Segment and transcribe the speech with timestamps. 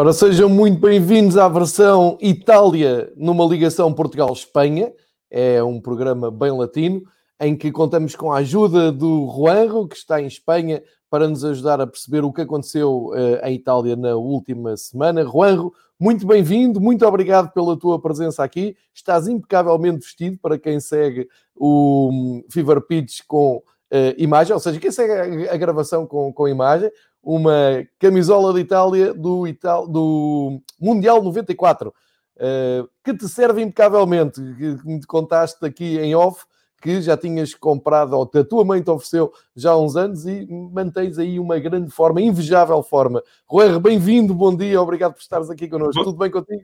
[0.00, 4.92] Ora, sejam muito bem-vindos à versão Itália numa ligação Portugal-Espanha.
[5.28, 7.02] É um programa bem latino
[7.40, 11.80] em que contamos com a ajuda do Juanro, que está em Espanha, para nos ajudar
[11.80, 15.24] a perceber o que aconteceu uh, em Itália na última semana.
[15.24, 18.76] Juanro, muito bem-vindo, muito obrigado pela tua presença aqui.
[18.94, 24.78] Estás impecavelmente vestido para quem segue o um, Fever Pitch com uh, imagem, ou seja,
[24.78, 26.88] quem segue a gravação com, com imagem
[27.22, 29.86] uma camisola de Itália do, Ital...
[29.86, 34.40] do Mundial 94, uh, que te serve impecavelmente.
[34.40, 36.44] Que me contaste aqui em off
[36.80, 40.26] que já tinhas comprado, ou que a tua mãe te ofereceu já há uns anos
[40.26, 43.22] e mantens aí uma grande forma, invejável forma.
[43.46, 46.04] Roer, bem-vindo, bom dia, obrigado por estares aqui connosco.
[46.04, 46.62] Tudo bem contigo?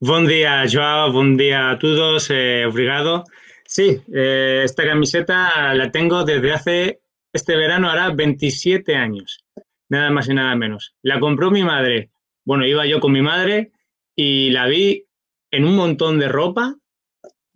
[0.00, 3.24] Bom dia, Joao, bom dia a todos, eh, obrigado.
[3.66, 7.00] Sí, eh, esta camiseta la tengo desde hace
[7.38, 9.44] este verano hará 27 años,
[9.88, 10.94] nada más y nada menos.
[11.02, 12.10] La compró mi madre.
[12.44, 13.70] Bueno, iba yo con mi madre
[14.16, 15.06] y la vi
[15.52, 16.74] en un montón de ropa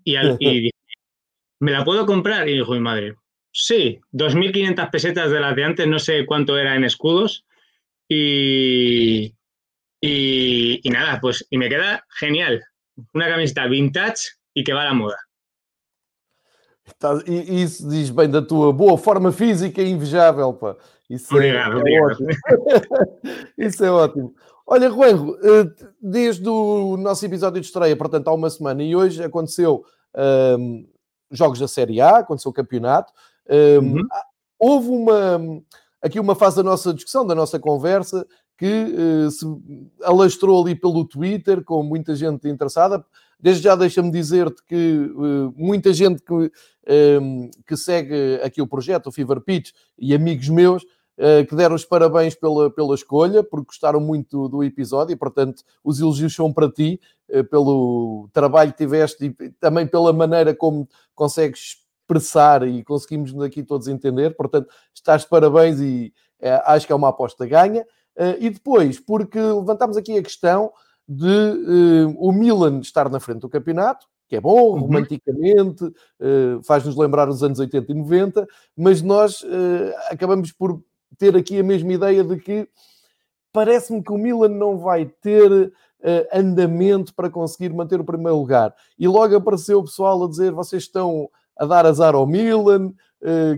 [0.05, 0.77] y, al, y dije,
[1.61, 2.49] ¿me la puedo comprar?
[2.49, 3.17] Y dijo mi madre,
[3.51, 7.45] sí, 2.500 pesetas de las de antes, no sé cuánto era en escudos.
[8.09, 9.35] Y,
[10.01, 12.63] y, y nada, pues, y me queda genial.
[13.15, 15.19] Una camiseta vintage y que va a la moda.
[17.27, 20.77] E isso diz bem da tua boa forma física invejável, pá.
[21.09, 22.11] Isso obrigado, é, obrigado.
[22.11, 22.29] ótimo.
[23.59, 24.35] isso é ótimo.
[24.67, 25.37] Olha, Juanjo,
[26.01, 29.85] desde o nosso episódio de estreia, portanto, há uma semana, e hoje aconteceu
[30.59, 30.87] um,
[31.31, 33.13] jogos da Série A, aconteceu o campeonato.
[33.51, 34.09] Um, uhum.
[34.59, 35.63] Houve uma,
[36.01, 38.27] aqui uma fase da nossa discussão, da nossa conversa,
[38.57, 38.95] que
[39.27, 39.45] uh, se
[40.03, 43.05] alastrou ali pelo Twitter, com muita gente interessada.
[43.43, 46.33] Desde já deixa-me dizer-te que uh, muita gente que,
[47.21, 51.75] um, que segue aqui o projeto, o Fever Pitch, e amigos meus, uh, que deram
[51.75, 56.53] os parabéns pela, pela escolha, porque gostaram muito do episódio, e portanto os elogios são
[56.53, 62.85] para ti, uh, pelo trabalho que tiveste e também pela maneira como consegues expressar e
[62.85, 64.37] conseguimos aqui todos entender.
[64.37, 66.13] Portanto, estás de parabéns e
[66.65, 67.87] acho que é uma aposta ganha.
[68.41, 70.73] e depois, porque levantámos aqui a questão
[71.09, 74.81] de uh, o Milan estar na frente do campeonato, que é bom, uhum.
[74.81, 80.83] romanticamente, uh, faz-nos lembrar os anos 80 e 90, mas nós uh, acabamos por
[81.19, 82.69] ter aqui a mesma ideia de que
[83.53, 85.73] parece-me que o Milan não vai ter
[86.33, 88.75] andamento para conseguir manter o primeiro lugar.
[88.99, 92.93] E logo apareceu o pessoal a dizer: vocês estão a dar azar ao Milan,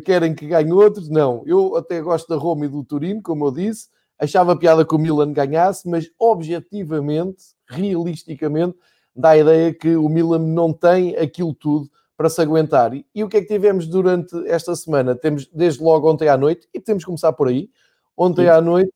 [0.04, 1.09] querem que ganhe outros.
[1.09, 3.88] Não, eu até gosto da Roma e do Turino, como eu disse
[4.19, 8.76] achava piada que o Milan ganhasse, mas objetivamente, realisticamente,
[9.14, 12.94] dá a ideia que o Milan não tem aquilo tudo para se aguentar.
[12.94, 15.14] E, e, o que é que tivemos durante esta semana?
[15.14, 17.69] Temos desde logo ontem à noite, e podemos começar por aí,
[18.16, 18.50] ontem Sim.
[18.50, 18.92] à noite,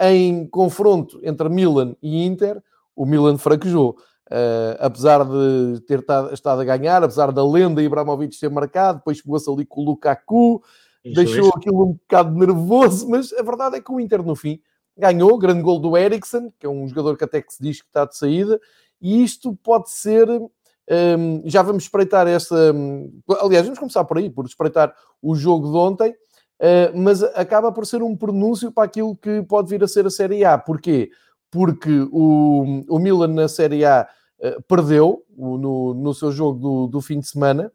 [0.00, 2.62] em confronto entre Milan e Inter,
[2.96, 3.96] o Milan fraquejou.
[4.30, 9.50] Uh, apesar de ter estado a ganhar, apesar da lenda Ibrahimovic ter marcado, depois chegou-se
[9.50, 10.62] ali com o Lukaku,
[11.04, 14.60] deixou aquilo um bocado nervoso, mas a verdade é que o Inter no fim
[14.96, 17.88] ganhou, grande gol do Eriksen, que é um jogador que até que se diz que
[17.88, 18.60] está de saída,
[19.00, 20.28] e isto pode ser.
[20.28, 22.72] Um, já vamos espreitar essa.
[22.72, 27.72] Um, aliás, vamos começar por aí, por espreitar o jogo de ontem, uh, mas acaba
[27.72, 30.58] por ser um pronúncio para aquilo que pode vir a ser a Série A.
[30.58, 31.10] Porquê?
[31.50, 34.06] Porque o, o Milan na Série A
[34.40, 37.72] uh, perdeu no, no seu jogo do, do fim de semana.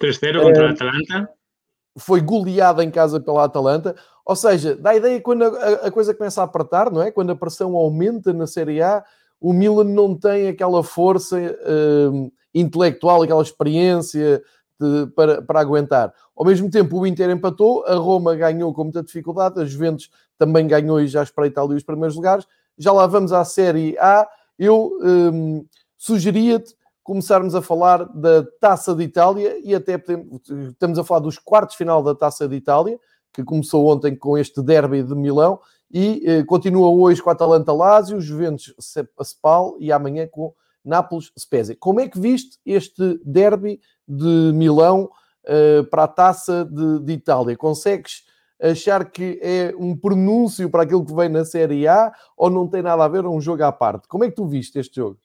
[0.00, 1.35] 3-0 contra uh, a Atalanta
[1.96, 3.94] foi goleada em casa pela Atalanta.
[4.24, 7.10] Ou seja, dá a ideia quando a, a, coisa começa a apertar, não é?
[7.10, 9.04] Quando a pressão aumenta na Série A,
[9.40, 14.42] o Milan não tem aquela força uh, intelectual, aquela experiência
[14.80, 16.12] de, para, para aguentar.
[16.36, 20.66] Ao mesmo tempo, o Inter empatou, a Roma ganhou com muita dificuldade, a Juventus também
[20.66, 22.46] ganhou e já espreita ali os primeiros lugares.
[22.76, 24.26] Já lá vamos à Série A.
[24.58, 25.64] Eu um,
[25.96, 26.74] sugeria-te
[27.06, 31.76] começarmos a falar da Taça de Itália e até podemos, estamos a falar dos quartos
[31.76, 32.98] final da Taça de Itália,
[33.32, 37.72] que começou ontem com este derby de Milão e eh, continua hoje com a Atalanta
[37.72, 38.74] Lazio, Juventus
[39.22, 40.52] Spal e amanhã com
[40.84, 41.76] Nápoles Spezia.
[41.78, 45.08] Como é que viste este derby de Milão
[45.44, 47.56] eh, para a Taça de, de Itália?
[47.56, 48.24] Consegues
[48.60, 52.82] achar que é um pronúncio para aquilo que vem na Série A ou não tem
[52.82, 54.08] nada a ver, é um jogo à parte?
[54.08, 55.18] Como é que tu viste este jogo?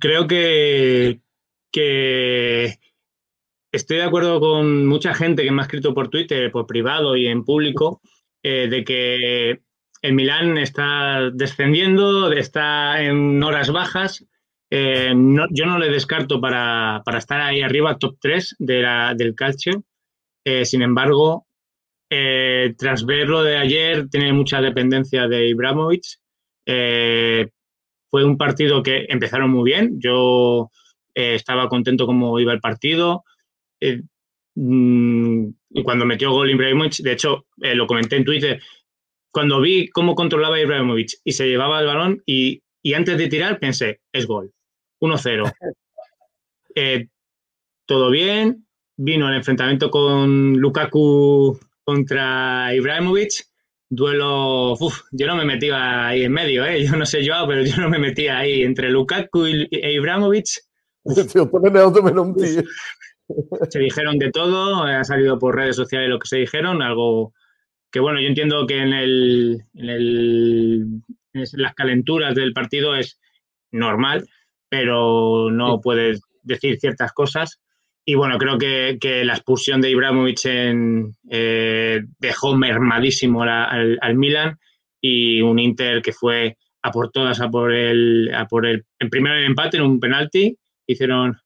[0.00, 1.20] Creo que
[1.72, 2.76] que
[3.72, 7.26] estoy de acuerdo con mucha gente que me ha escrito por Twitter, por privado y
[7.26, 8.00] en público,
[8.44, 9.60] eh, de que
[10.02, 14.24] el Milán está descendiendo, está en horas bajas.
[14.70, 15.12] Eh,
[15.50, 19.82] yo no le descarto para, para estar ahí arriba, top 3 de la- del calcio.
[20.44, 21.46] Eh, sin embargo,
[22.78, 26.04] tras ver lo de ayer, tiene mucha dependencia de Ibrahimovic.
[28.14, 29.98] Fue un partido que empezaron muy bien.
[29.98, 30.70] Yo
[31.16, 33.24] eh, estaba contento como iba el partido.
[33.80, 34.02] Eh,
[34.54, 38.62] mm, y cuando metió gol Ibrahimovic, de hecho, eh, lo comenté en Twitter,
[39.32, 43.58] cuando vi cómo controlaba Ibrahimovic y se llevaba el balón y, y antes de tirar
[43.58, 44.52] pensé, es gol,
[45.00, 45.52] 1-0.
[46.76, 47.08] Eh,
[47.84, 53.44] todo bien, vino el enfrentamiento con Lukaku contra Ibrahimovic,
[53.94, 56.84] duelo, uf, yo no me metía ahí en medio, ¿eh?
[56.84, 59.92] yo no sé yo, pero yo no me metía ahí entre Lukaku y, e
[61.04, 62.64] metia.
[63.70, 67.32] se dijeron de todo, ha salido por redes sociales lo que se dijeron, algo
[67.90, 70.84] que bueno, yo entiendo que en, el, en, el,
[71.32, 73.20] en las calenturas del partido es
[73.70, 74.26] normal,
[74.68, 77.60] pero no puedes decir ciertas cosas.
[78.06, 83.98] Y bueno, creo que, que la expulsión de Ibrahimovic en, eh, dejó mermadísimo la- al,
[84.02, 84.58] al Milan
[85.00, 89.08] y un Inter que fue a por todas, a por el, a por el, en
[89.08, 90.56] primero el empate en un penalti,
[90.86, 91.38] hicieron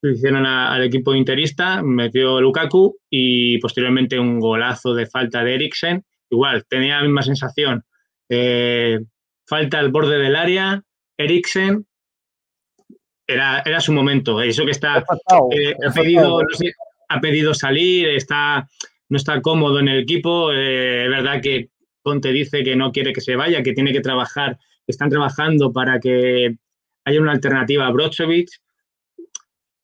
[0.00, 6.04] hicieron a- al equipo interista, metió Lukaku y posteriormente un golazo de falta de Eriksen.
[6.30, 7.82] Igual, tenía la misma sensación.
[8.28, 9.00] Eh,
[9.48, 10.80] falta al borde del área,
[11.18, 11.87] Eriksen.
[13.30, 14.40] Era, era su momento.
[14.40, 15.40] Eso que está fatal.
[15.50, 16.46] eh, ha, pedido, fatal.
[16.50, 16.72] no sé,
[17.08, 18.66] ha pedido salir, está,
[19.10, 20.50] no está cómodo en el equipo.
[20.52, 21.68] eh, es verdad que
[22.02, 25.72] Conte dice que no quiere que se vaya, que tiene que trabajar, que están trabajando
[25.72, 26.56] para que
[27.04, 28.48] haya una alternativa a Brozovic.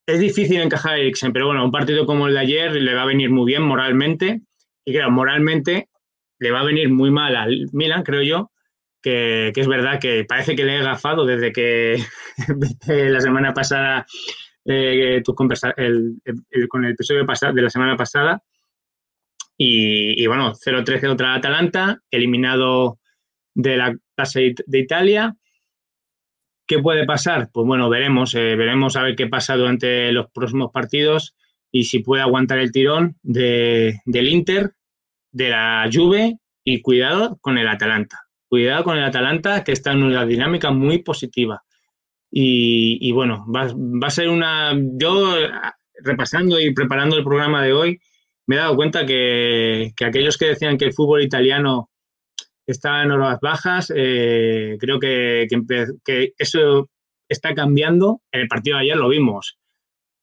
[0.07, 3.03] Es difícil encajar a Eriksen, pero bueno, un partido como el de ayer le va
[3.03, 4.41] a venir muy bien moralmente.
[4.87, 5.89] Y claro, moralmente
[6.39, 8.51] le va a venir muy mal al Milan, creo yo,
[9.05, 12.03] que, es verdad que parece que le he gafado desde que
[12.89, 14.07] la semana pasada
[14.65, 15.75] eh, tu conversa-
[16.69, 18.43] con el episodio de la semana pasada.
[19.57, 22.99] Y, bueno, 0-13 contra Atalanta, eliminado
[23.55, 25.37] de la Casa de It- de Italia.
[26.67, 27.51] ¿Qué puede pasar?
[27.53, 31.37] Pues bueno, veremos, eh, veremos a ver qué pasa durante los próximos partidos
[31.71, 34.73] y si puede aguantar el tirón de- del Inter,
[35.31, 38.24] de la Juve y cuidado con el Atalanta.
[38.85, 41.63] Con el Atalanta que está en una dinámica muy positiva.
[42.31, 43.69] Y, bueno, va,
[44.07, 44.73] a ser una...
[44.75, 45.49] Yo, eh,
[46.03, 48.01] repasando y preparando el programa de hoy,
[48.47, 51.91] me he dado cuenta que, que aquellos que decían que el fútbol italiano
[52.67, 55.47] estaba en horas bajas, eh, creo que,
[56.05, 56.91] que eso
[57.29, 58.21] está cambiando.
[58.33, 59.59] El partido de ayer lo vimos.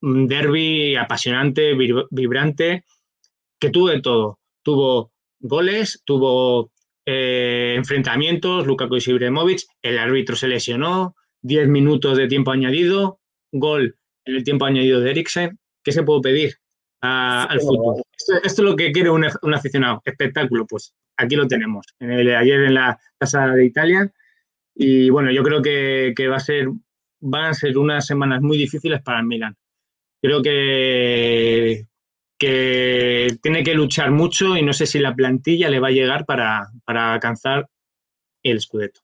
[0.02, 1.74] Un derby apasionante,
[2.10, 2.84] vibrante,
[3.60, 4.40] que tuvo de todo.
[4.64, 6.72] Tuvo goles, tuvo
[7.06, 13.20] eh, enfrentamientos, Lukaku y Ibrahimovic, el árbitro se lesionó, 10 minutos de tiempo añadido,
[13.52, 13.96] gol
[14.26, 15.58] en el tiempo añadido de Eriksen.
[15.84, 16.56] ¿Qué se puede pedir
[17.02, 18.04] a- al fútbol?
[18.16, 21.86] Esto, esto es lo que quiere un, un aficionado, espectáculo, pues aquí lo tenemos.
[22.00, 24.12] En el- ayer en la Casa de Italia.
[24.76, 26.68] Y bueno, yo creo que, que va a ser,
[27.20, 29.56] van a ser unas semanas muy difíciles para el Milan.
[30.22, 31.88] Creo que,
[32.42, 36.26] que tiene que luchar mucho y no sé si la plantilla le va a llegar
[36.26, 37.70] para, para alcanzar
[38.42, 39.00] el Scudetto.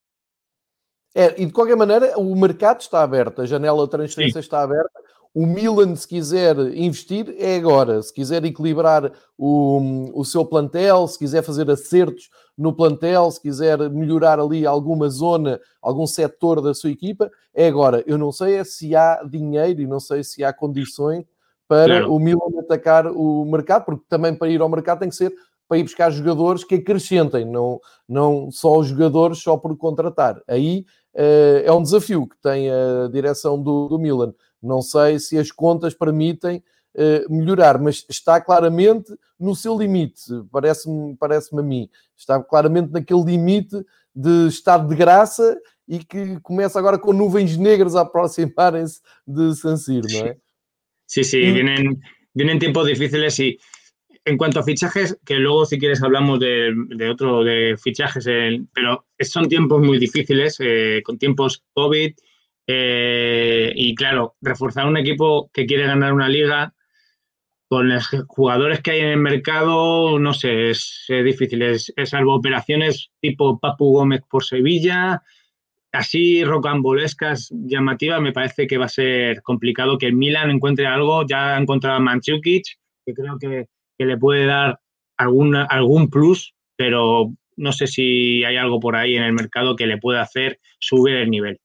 [1.13, 4.99] É, e de qualquer maneira, o mercado está aberto, a janela de transferência está aberta.
[5.35, 8.01] O Milan, se quiser investir, é agora.
[8.01, 13.87] Se quiser equilibrar o, o seu plantel, se quiser fazer acertos no plantel, se quiser
[13.91, 18.03] melhorar ali alguma zona, algum setor da sua equipa, é agora.
[18.07, 21.23] Eu não sei é se há dinheiro e não sei se há condições
[21.67, 22.13] para Claro.
[22.13, 25.33] o Milan atacar o mercado, porque também para ir ao mercado tem que ser
[25.67, 30.41] para ir buscar jogadores que acrescentem, não, não só os jogadores só por contratar.
[30.47, 34.33] Aí eh, é um desafio que tem a direção do, do Milan.
[34.63, 36.63] Não sei se as contas permitem
[36.95, 41.89] eh, melhorar, mas está claramente no seu limite, parece-me parece a mim.
[42.15, 47.93] Está claramente naquele limite de estado de graça e que começa agora com nuvens negras
[47.95, 50.37] a aproximarem-se de San Siro, não é?
[51.07, 52.01] Sí, sí, Y- vienen,
[52.33, 53.57] vienen tiempos difíciles y
[54.25, 58.61] en cuanto a fichajes, que luego si quieres hablamos de, de otro de fichajes, eh,
[58.73, 62.13] pero son tiempos muy difíciles, eh, con tiempos COVID
[62.67, 66.73] eh, y claro, reforzar un equipo que quiere ganar una liga
[67.69, 72.35] con los jugadores que hay en el mercado, no sé, es, difícil, es, es salvo
[72.35, 75.21] operaciones tipo Papu Gómez por Sevilla,
[75.97, 81.25] así rocambolescas, llamativas, me parece que va a ser complicado que el Milan encuentre algo.
[81.25, 82.65] Ya ha encontrado a Manchukic,
[83.05, 84.79] que creo que, le puede dar
[85.17, 89.87] alguna, algún plus, pero no sé si hay algo por aí en el mercado que
[89.87, 91.59] le pueda hacer subir el nivel.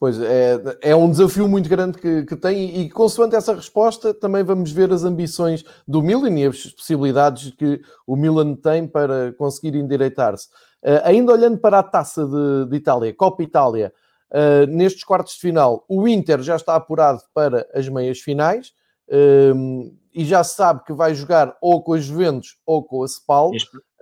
[0.00, 4.42] Pois é, é um desafio muito grande que, que tem, e consoante essa resposta, também
[4.42, 9.78] vamos ver as ambições do Milan e as possibilidades que o Milan tem para conseguir
[9.78, 10.48] endireitar-se.
[10.82, 13.92] Uh, ainda olhando para a taça de, de Itália, Copa Itália,
[14.30, 18.72] uh, nestes quartos de final, o Inter já está apurado para as meias finais
[19.08, 23.52] uh, e já sabe que vai jogar ou com a Juventus ou com a Spal.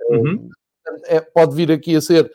[0.08, 0.48] Uhum.
[1.04, 2.32] É, pode vir aqui a ser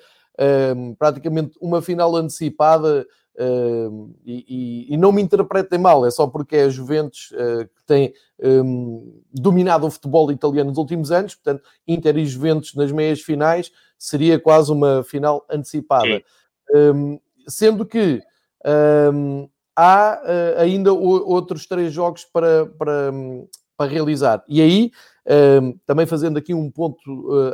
[0.99, 6.63] praticamente uma final antecipada Uh, e, e, não me interpretem mal, é só porque é
[6.63, 12.17] a Juventus uh, que tem um, dominado o futebol italiano nos últimos anos, portanto, Inter
[12.17, 16.23] e Juventus nas meias finais seria quase uma final antecipada.
[16.73, 18.21] Um, sendo que
[19.13, 23.11] um, há uh, ainda o, outros três jogos para, para,
[23.75, 24.91] para realizar, e aí
[25.87, 27.01] também fazendo aqui um ponto,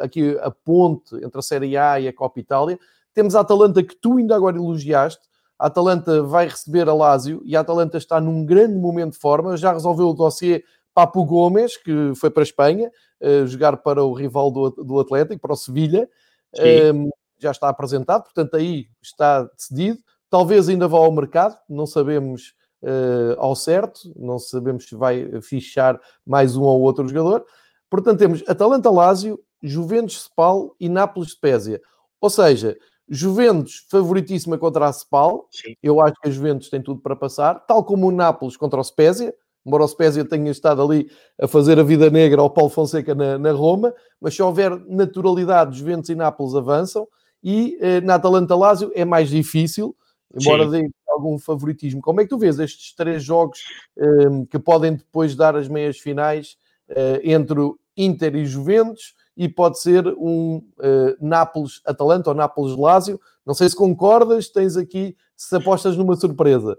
[0.02, 2.78] aqui a ponte entre a Série A e a Copa Itália,
[3.14, 5.31] temos a Atalanta que tu ainda agora elogiaste
[5.62, 9.56] a Atalanta vai receber a Lazio e a Atalanta está num grande momento de forma.
[9.56, 12.92] Já resolveu o dossiê Papo Gomes, que foi para a Espanha,
[13.22, 16.10] uh, jogar para o rival do, do Atlético, para o Sevilha.
[16.58, 20.00] Um, ehm, já está apresentado, portanto, aí está decidido.
[20.32, 26.02] Talvez ainda vá ao mercado, não sabemos uh, ao certo, não sabemos se vai fichar
[26.26, 27.46] mais um ou outro jogador.
[27.88, 31.80] Portanto, temos Atalanta-Lazio, Juventus-Spal e Nápoles-Spezia.
[32.20, 32.76] Ou seja,
[33.14, 34.94] Juventus favoritíssima contra a.
[34.94, 35.76] Sim.
[35.84, 38.84] Eu acho que a Juventus tem tudo para passar, tal como o Nápoles contra o
[38.84, 39.36] Spezia.
[39.66, 43.38] Embora o Spezia tenha estado ali a fazer a vida negra ao Paulo Fonseca na,
[43.38, 47.08] na Roma, mas se houver naturalidade, Juventus e Nápoles avançam.
[47.44, 49.96] E eh, na Atalanta-Lazio é mais difícil,
[50.34, 52.02] embora dê algum favoritismo.
[52.02, 53.60] Como é que tu vês estes três jogos
[53.98, 56.58] eh, que podem depois dar as meias finais
[56.90, 59.14] eh, entre o Inter e Juventus?
[59.36, 63.20] E pode ser um uh, Nápoles-Atalanta ou Nápoles-Lásio.
[63.46, 66.78] Não sei se concordas, tens aqui, se apostas numa surpresa.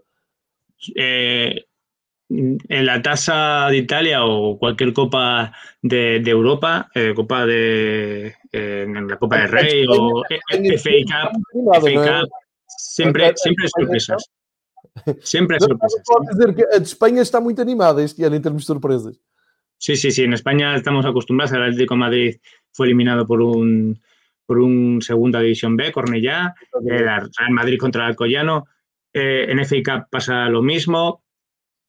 [0.97, 1.55] Eh,
[2.29, 8.87] en la tasa de Italia o cualquier copa de, de Europa, eh, copa de eh,
[8.89, 11.43] la Copa del Rey o FA Cup,
[11.81, 12.31] FA Cup
[12.67, 14.31] siempre, siempre sorpresas.
[15.23, 16.03] Siempre sorpresas.
[16.07, 19.19] Pode dizer que a de Espanha está muito animada este ano em termos de surpresas.
[19.83, 20.23] Sí, sí, sí.
[20.23, 21.53] En España estamos acostumbrados.
[21.55, 22.37] El Atlético de Madrid
[22.71, 24.01] fue eliminado por un,
[24.47, 26.55] por un segunda división B, Cornellá.
[26.87, 28.67] El Real Madrid contra el Alcoyano.
[29.13, 31.25] Eh, en FA Cup pasa lo mismo.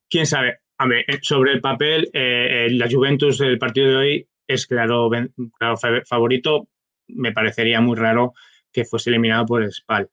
[0.09, 0.62] Quién sabe.
[0.79, 5.12] A ver, eh, sobre el papel, eh, la Juventus del partido de hoy es claro,
[5.59, 6.69] claro favorito.
[7.09, 8.33] Me parecería muy raro
[8.71, 10.09] que fuese eliminado por el Spal.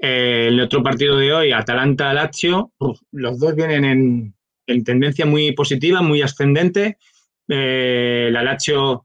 [0.00, 2.72] Eh, el otro partido de hoy, Atalanta-Lazio,
[3.12, 4.35] los dos vienen en,
[4.66, 6.98] en tendencia muy positiva, muy ascendente.
[7.48, 9.04] Eh, la Lazio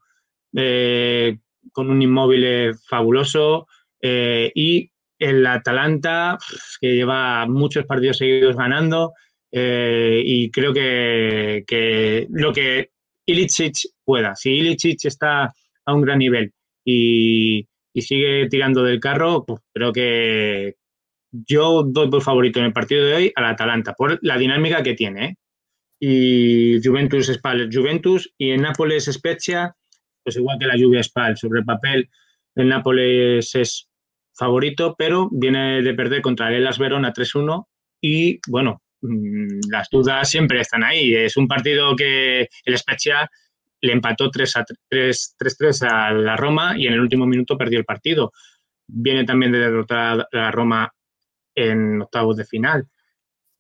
[0.56, 1.38] eh,
[1.72, 3.68] con un inmóvil fabuloso
[4.02, 6.38] eh, y el Atalanta
[6.80, 9.14] que lleva muchos partidos seguidos ganando
[9.52, 12.90] eh, y creo que, que, lo que
[13.26, 14.36] Ilicic pueda.
[14.36, 15.54] Si Ilicic está
[15.86, 16.52] a un gran nivel
[16.84, 20.76] y, y sigue tirando del carro, pues creo que
[21.32, 24.96] yo doy por favorito en el partido de hoy al Atalanta por la dinámica que
[24.96, 25.38] tiene.
[26.04, 29.76] Y Juventus Spal Juventus y en Nápoles Spezia,
[30.24, 32.10] pues igual que la lluvia Spal, sobre el papel
[32.56, 33.88] el Nápoles es
[34.34, 37.68] favorito, pero viene de perder contra el Elas Verona 3-1
[38.02, 41.14] y bueno, mm, las dudas siempre están ahí.
[41.14, 43.30] Es un partido que el Spezia
[43.80, 48.32] le empató 3-3 a la Roma y en el último minuto perdió el partido.
[48.88, 50.92] Viene también de derrotar a la Roma
[51.54, 52.88] en octavos de final.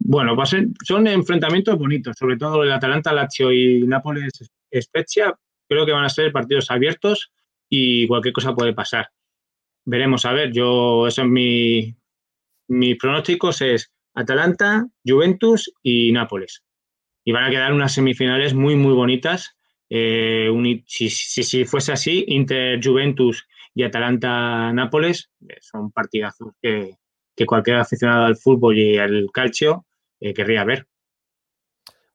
[0.03, 5.33] Bueno, va a ser, son enfrentamientos bonitos, sobre todo el Atalanta, Lazio y Nápoles Spezia.
[5.69, 7.31] Creo que van a ser partidos abiertos
[7.69, 9.09] y cualquier cosa puede pasar.
[9.85, 11.95] Veremos, a ver, yo, eso es mi,
[12.67, 16.63] mis pronósticos es Atalanta, Juventus y Nápoles.
[17.23, 19.55] Y van a quedar unas semifinales muy, muy bonitas.
[19.89, 20.49] Eh,
[20.87, 26.95] si, si, si, fuese así, Inter, Juventus y Atalanta-Nápoles eh, son partidazos que,
[27.35, 29.85] que cualquier aficionado al fútbol y al calcio
[30.33, 30.87] querria ver.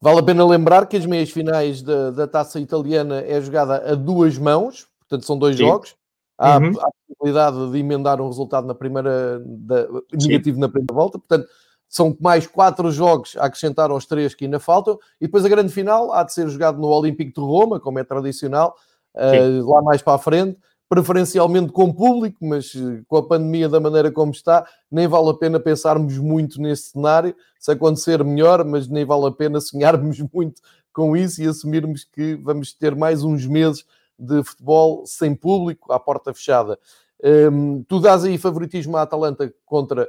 [0.01, 3.95] Vale a pena lembrar que as meias finais da, da taça italiana é jogada a
[3.95, 5.65] duas mãos, portanto são dois Sim.
[5.65, 5.97] jogos.
[6.39, 6.73] Há, uhum.
[6.79, 11.49] há, a possibilidade de emendar um resultado na primeira, da, negativo na primeira volta, portanto
[11.89, 15.73] são mais quatro jogos a acrescentar aos três que ainda faltam, e depois a grande
[15.73, 18.77] final há de ser jogado no Olímpico de Roma, como é tradicional,
[19.15, 20.59] uh, lá mais para a frente,
[20.89, 25.35] preferencialmente com público, mas eh, com a pandemia da maneira como está, nem vale a
[25.35, 27.35] pena pensarmos muito nesse cenário.
[27.59, 30.61] Se acontecer, melhor, mas nem vale a pena sonharmos muito
[30.93, 33.85] com isso e assumirmos que vamos ter mais uns meses
[34.19, 36.79] de futebol sem público, à porta fechada.
[37.23, 40.09] Um, tu dás aí favoritismo à Atalanta contra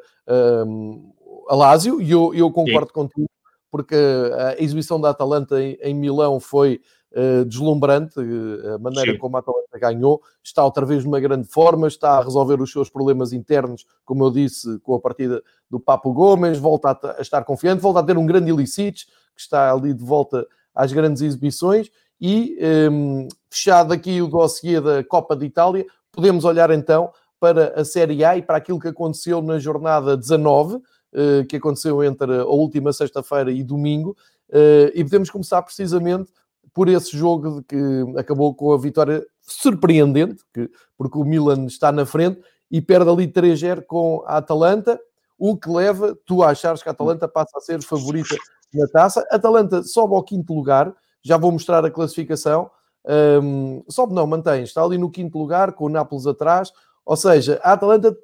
[0.65, 1.11] um,
[1.49, 2.93] a Lazio, e eu, eu concordo Sim.
[2.93, 3.29] contigo,
[3.71, 6.81] porque a exibição da Atalanta em, em Milão foi
[7.17, 9.17] uh, deslumbrante, uh, a maneira Sim.
[9.17, 12.89] como a Atalanta ganhou, está outra vez numa grande forma, está a resolver os seus
[12.89, 17.43] problemas internos, como eu disse, com a partida do Papo Gomes, volta a, a estar
[17.43, 19.05] confiante, volta a ter um grande Ilicic,
[19.35, 22.57] que está ali de volta às grandes exibições, e
[22.91, 28.23] um, fechado aqui o dossiê da Copa de Itália, podemos olhar então para a Série
[28.25, 30.81] A e para aquilo que aconteceu na jornada 19,
[31.13, 34.15] eh, que aconteceu entre a última sexta-feira e domingo,
[34.51, 36.31] eh, e podemos começar precisamente
[36.73, 37.77] por esse jogo que
[38.17, 40.43] acabou com a vitória surpreendente,
[40.97, 44.99] porque o Milan está na frente e perde ali 3-0 com a Atalanta,
[45.37, 48.35] o que leva tu a achares que a Atalanta passa a ser favorita
[48.73, 49.25] na taça.
[49.31, 50.93] A Atalanta sobe ao quinto lugar,
[51.23, 52.69] já vou mostrar a classificação.
[53.41, 56.73] Um, sobe não, mantém, está ali no quinto lugar, com o Nápoles atrás,
[57.05, 58.15] ou seja, a Atalanta,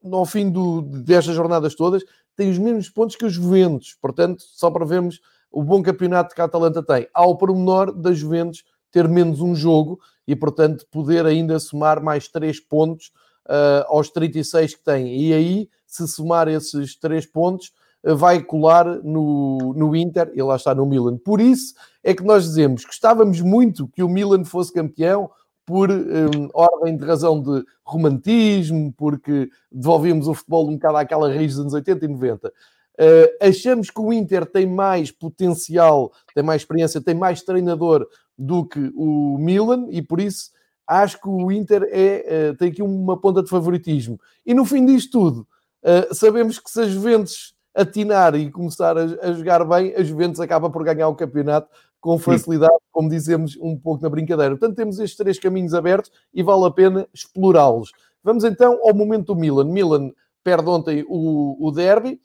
[0.00, 2.04] no fim do, destas jornadas todas,
[2.36, 6.40] tem os mesmos pontos que os Juventus, portanto, só para vermos o bom campeonato que
[6.40, 7.08] a Atalanta tem.
[7.12, 12.60] Ao pormenor da Juventus ter menos um jogo e, portanto, poder ainda somar mais três
[12.60, 13.12] pontos
[13.46, 15.20] uh, aos 36 que tem.
[15.20, 20.74] E aí, se somar esses três pontos, vai colar no, no Inter e lá está
[20.74, 21.16] no Milan.
[21.16, 25.30] Por isso é que nós dizemos que gostávamos muito que o Milan fosse campeão
[25.66, 31.52] por um, ordem de razão de romantismo, porque devolvíamos o futebol um bocado àquela raiz
[31.52, 32.52] dos anos 80 e 90.
[32.98, 38.06] Uh, achamos que o Inter tem mais potencial, tem mais experiência, tem mais treinador
[38.36, 40.50] do que o Milan e por isso
[40.86, 44.18] acho que o Inter é, uh, tem aqui uma ponta de favoritismo.
[44.44, 45.46] E no fim disto tudo,
[45.84, 50.40] uh, sabemos que se as Juventus atinar e começar a, a, jogar bem, a Juventus
[50.40, 51.68] acaba por ganhar o campeonato
[52.00, 52.88] com facilidade, Sim.
[52.90, 54.56] como dizemos um pouco na brincadeira.
[54.56, 57.92] Portanto, temos estes três caminhos abertos e vale a pena explorá-los.
[58.22, 59.64] Vamos então ao momento do Milan.
[59.64, 60.10] Milan
[60.42, 62.20] perde ontem o, o derby.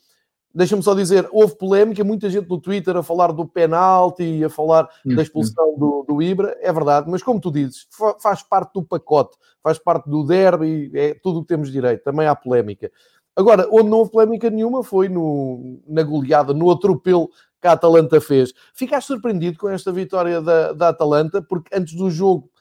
[0.56, 4.88] Deixa-me só dizer, houve polémica, muita gente no Twitter a falar do penalti, a falar
[5.04, 7.88] da expulsão do, do Ibra, é verdade, mas como tu dizes,
[8.22, 12.28] faz parte do pacote, faz parte do derby, é tudo o que temos direito, também
[12.28, 12.92] há polémica.
[13.36, 18.22] Agora, onde não houve polémica nenhuma foi no, na goleada, no atropelo que a Atalanta
[18.22, 18.54] fez.
[18.76, 22.52] Ficaste surpreendido com esta vitória da, da Atalanta, porque antes do jogo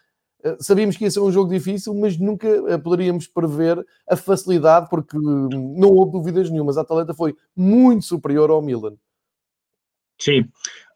[0.60, 5.16] sabíamos que ia ser um jogo difícil, mas nunca eh, poderíamos prever a facilidade, porque
[5.16, 6.76] não houve dúvidas nenhumas.
[6.76, 8.96] A Atalanta foi muito superior ao Milan.
[10.18, 10.44] Sí,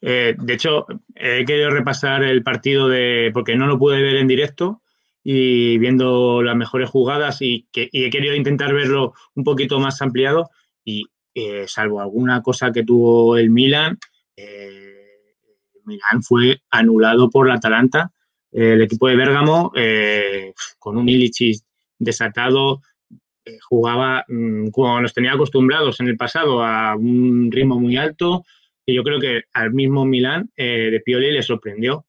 [0.03, 4.29] eh, de hecho, he querido repasar el partido de, porque no lo pude ver en
[4.29, 4.83] directo,
[5.29, 10.51] y viendo las mejores jugadas y, que, he querido intentar verlo un poquito más ampliado
[10.85, 13.99] y eh, salvo alguna cosa que tuvo el Milan,
[14.37, 15.35] eh,
[15.85, 18.13] Milan fue anulado por la Atalanta.
[18.57, 21.63] El equipo de Bérgamo, eh, con un Illich
[21.99, 22.83] desatado,
[23.69, 28.45] jugaba mm, como nos tenía acostumbrados en el pasado a un ritmo muy alto
[28.85, 32.07] y yo creo que al mismo Milan de Pioli le sorprendió.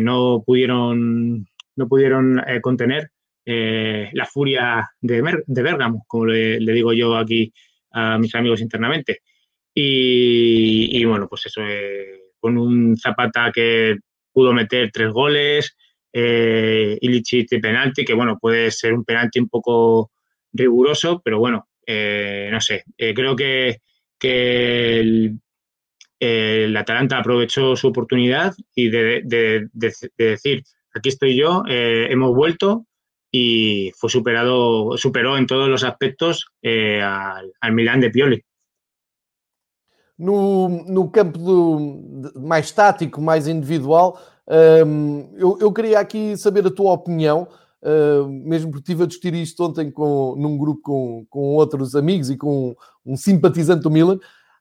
[0.00, 1.46] no pudieron
[1.78, 3.12] no pudieron eh, contener
[3.46, 7.52] eh, la furia de, de Bérgamo, como le, digo yo aquí
[7.92, 9.20] a mis amigos internamente.
[9.72, 13.96] Y, bueno, pues eso, eh, con un Zapata que
[14.32, 15.76] pudo meter tres goles,
[16.12, 20.10] eh, Illich de penalti, que bueno, puede ser un penalti un poco
[20.52, 23.78] riguroso, pero bueno, no sé, creo que,
[24.18, 25.00] que
[26.20, 29.68] el, Atalanta aprovechó su oportunidad y de
[30.16, 30.62] decir,
[30.94, 32.86] aquí estoy yo, eh, hemos vuelto
[33.30, 38.42] y fue superado, superó en todos los aspectos eh, al, al Milan de Pioli.
[40.18, 44.18] No, no campo do, mais tático, mais individual,
[44.84, 47.46] um, eu, eu, queria aqui saber a tua opinião,
[47.82, 52.30] uh, mesmo porque estive a discutir isto ontem com, num grupo com, com outros amigos
[52.30, 52.74] e com
[53.06, 54.18] um simpatizante do Milan.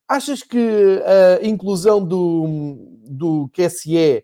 [0.07, 1.01] Achas que
[1.41, 2.77] a inclusão do,
[3.09, 4.23] do QSE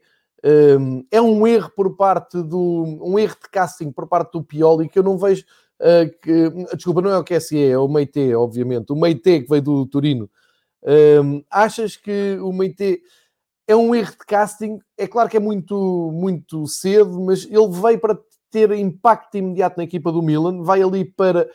[0.79, 2.83] um, é um erro por parte do.
[3.01, 5.45] um erro de casting por parte do Pioli que eu não vejo.
[5.79, 8.91] Uh, que, desculpa, não é o QSE, é o Meite, obviamente.
[8.91, 10.29] O Meite que veio do Turino.
[10.85, 13.01] Um, achas que o Meite
[13.67, 14.79] é um erro de casting?
[14.97, 18.17] É claro que é muito, muito cedo, mas ele veio para
[18.51, 21.49] ter impacto imediato na equipa do Milan, vai ali para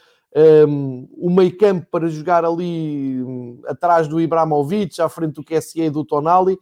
[0.67, 5.81] um, o meio campo para jogar ali um, atrás do Ibrahimovic, à frente do QSE
[5.81, 6.59] e do Tonali.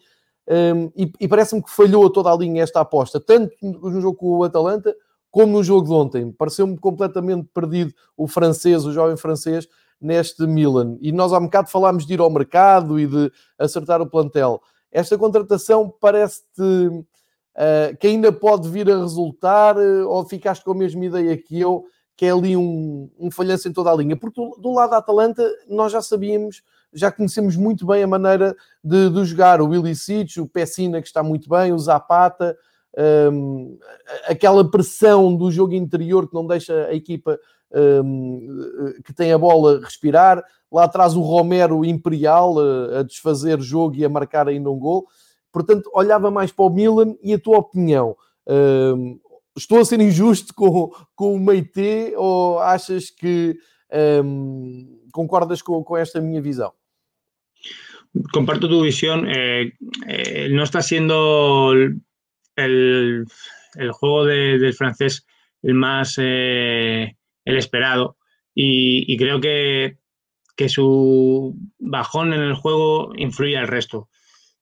[0.48, 4.38] Um, e, e parece-me que falhou toda a linha esta aposta, tanto no jogo com
[4.38, 4.94] o Atalanta
[5.30, 6.32] como no jogo de ontem.
[6.32, 9.68] Pareceu-me completamente perdido o francês, o jovem francês,
[10.00, 10.96] neste Milan.
[11.00, 14.60] E nós há um bocado falámos de ir ao mercado e de acertar o plantel.
[14.90, 20.76] Esta contratação parece-te uh, que ainda pode vir a resultar uh, ou ficaste com a
[20.76, 21.84] mesma ideia que eu,
[22.16, 24.16] que é ali um, um falhanço em toda a linha?
[24.16, 26.62] Porque do, do lado da Atalanta nós já sabíamos
[26.96, 29.60] já conhecemos muito bem a maneira de, de jogar.
[29.60, 32.56] O Ilicic, o Pessina, que está muito bem, o Zapata,
[33.30, 33.78] um,
[34.26, 37.38] aquela pressão do jogo interior que não deixa a equipa
[39.04, 40.42] que tem a bola respirar.
[40.70, 45.06] Lá atrás o Romero Imperial a, a desfazer jogo e a marcar ainda um gol.
[45.52, 48.16] Portanto, olhava mais para o Milan e a tua opinião.
[48.46, 49.18] Um,
[49.56, 53.56] estou a ser injusto com, com o Meite ou achas que
[54.22, 56.72] um, concordas com, com esta minha visão?
[58.32, 59.26] comparto tu visión.
[59.28, 59.72] Eh,
[60.06, 60.80] eh, está
[62.56, 63.26] el,
[63.92, 65.26] juego de, del francés
[65.62, 67.15] el más eh,
[67.46, 68.18] el esperado
[68.54, 69.98] y, creo que,
[70.56, 74.08] que, su bajón en el juego influye al resto.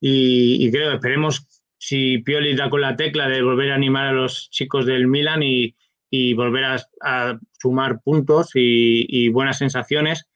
[0.00, 1.46] Y, creo, esperemos
[1.78, 5.42] si Pioli da con la tecla de volver a animar a los chicos del Milan
[5.42, 5.76] y,
[6.10, 10.28] y volver a, a, sumar puntos y, buenas sensaciones.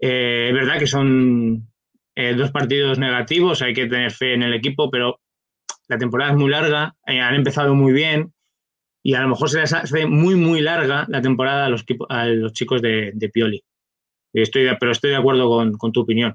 [0.00, 1.68] Eh, es verdad que son
[2.14, 5.20] eh, dos partidos negativos, hay que tener fe en el equipo, pero
[5.88, 8.33] la temporada es muy larga, eh, han empezado muy bien
[9.04, 12.24] y a lo mejor se les hace muy, muy larga la temporada a los, a
[12.24, 13.62] los chicos de, de Pioli.
[14.32, 16.34] Estoy pero estoy de acordo con, con tu opinión.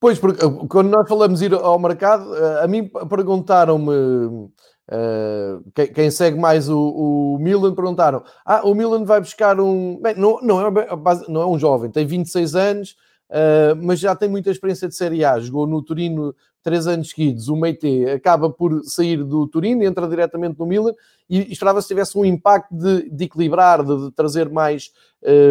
[0.00, 5.92] Pois, porque eh, quando nós falamos ir ao mercado, eh, a mim perguntaram-me, uh, quem,
[5.92, 10.00] quem, segue mais o, o, Milan, perguntaram: Ah, o Milan vai buscar um.
[10.00, 10.96] Bem, não, não, é,
[11.28, 12.96] não é um jovem, tem 26 anos,
[13.30, 17.48] Uh, mas já tem muita experiência de Série A, jogou no Turino três anos seguidos.
[17.48, 20.92] O Meite acaba por sair do Turino, entra diretamente no Milan
[21.28, 24.92] e esperava se tivesse um impacto de, de equilibrar, de, de, trazer mais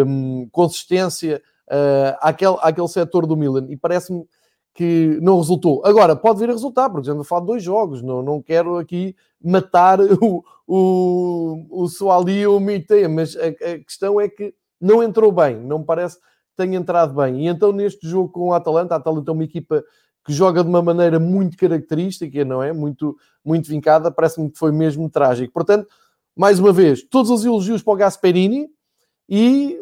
[0.06, 3.66] um, consistência uh, àquele, àquele setor do Milan.
[3.70, 4.28] E parece-me
[4.74, 5.82] que não resultou.
[5.86, 8.42] Agora, pode vir a resultar, porque já ando a falar de dois jogos, não, não
[8.42, 14.28] quero aqui matar o, o, o Soali ou o Meite, mas a, a questão é
[14.28, 16.18] que não entrou bem, não parece
[16.60, 17.46] tem entrado bem.
[17.46, 19.82] E então, neste jogo com o Atalanta, a Atalanta é uma equipa
[20.26, 22.74] que joga de uma maneira muito característica, não é?
[22.74, 25.54] Muito, muito vincada, parece-me que foi mesmo trágico.
[25.54, 25.88] Portanto,
[26.36, 28.70] mais uma vez, todos os elogios para o Gasperini
[29.28, 29.80] e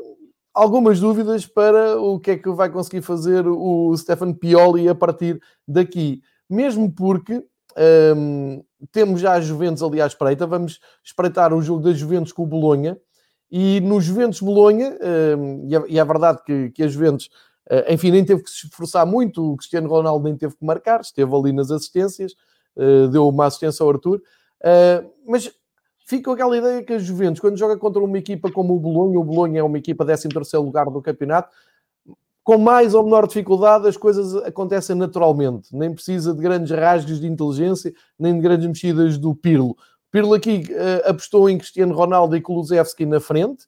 [0.54, 5.42] algumas dúvidas para o que é que vai conseguir fazer o Stefano Pioli a partir
[5.68, 6.22] daqui.
[6.48, 7.44] Mesmo porque
[8.16, 12.44] hum, temos já a Juventus ali à espreita, vamos espreitar o jogo da Juventus com
[12.44, 12.98] o Bolonha
[13.52, 14.98] e no Juventus Bolonha,
[15.38, 16.40] hum, e é verdade
[16.74, 17.30] que, a Juventus,
[17.70, 21.02] eh, enfim, nem teve que se esforçar muito, o Cristiano Ronaldo nem teve que marcar,
[21.02, 22.34] esteve ali nas assistências,
[22.78, 24.22] eh, deu uma assistência ao Arthur,
[24.64, 25.52] eh, mas
[26.06, 29.24] fica aquela ideia que a Juventus, quando joga contra uma equipa como o Bolonha, o
[29.24, 31.50] Bolonha é uma equipa 13 terceiro lugar do campeonato,
[32.44, 37.28] com mais ou menor dificuldade as coisas acontecem naturalmente, nem precisa de grandes rasgos de
[37.28, 39.76] inteligência, nem de grandes mexidas do Pirlo.
[40.12, 43.66] Pirlo aqui uh, apostou em Cristiano Ronaldo e Kulusevski na frente,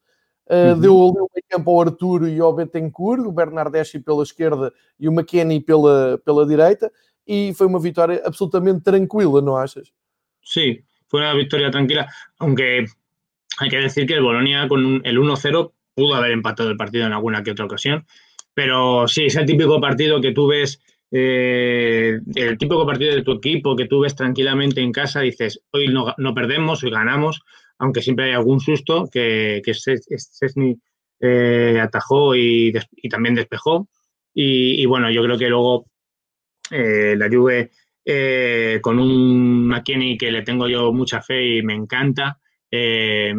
[0.49, 0.79] uh, uhum.
[0.79, 5.11] deu ali o campo ao Arturo e ao Betancourt, o Bernardeschi pela esquerda e o
[5.11, 6.91] McKennie pela, pela direita,
[7.27, 9.91] e foi uma vitória absolutamente tranquila, não achas?
[10.41, 12.07] Sí, fue una victoria tranquila,
[12.39, 12.85] aunque
[13.59, 17.05] hay que decir que el Bolonia con un, el 1-0 pudo haber empatado el partido
[17.05, 18.05] en alguna que otra ocasión,
[18.53, 23.33] pero sí, es el típico partido que tú ves eh, el típico partido de tu
[23.33, 27.41] equipo que tú ves tranquilamente en casa, dices, hoy no, no perdemos, hoy ganamos,
[27.79, 30.77] aunque siempre hay algún susto que, que Sesni
[31.19, 33.87] eh, atajó y, y, también despejó.
[34.33, 35.85] Y, bueno, yo creo que luego
[36.71, 37.71] eh, la Juve
[38.05, 42.39] eh, con un McKinney que le tengo yo mucha fe y me encanta,
[42.71, 43.33] eh,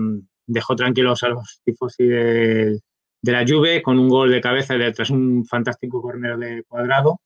[0.47, 2.81] dejó tranquilos a los tifosi de,
[3.23, 7.21] de la Juve con un gol de cabeza tras un fantástico corner de cuadrado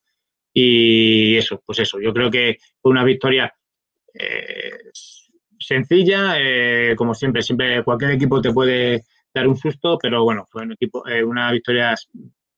[0.54, 3.52] y eso, pues eso, yo creo que fue una victoria
[4.14, 4.78] eh,
[5.58, 9.02] sencilla, eh, como siempre, siempre cualquier equipo te puede
[9.34, 11.94] dar un susto, pero bueno, fue un equipo, eh, una victoria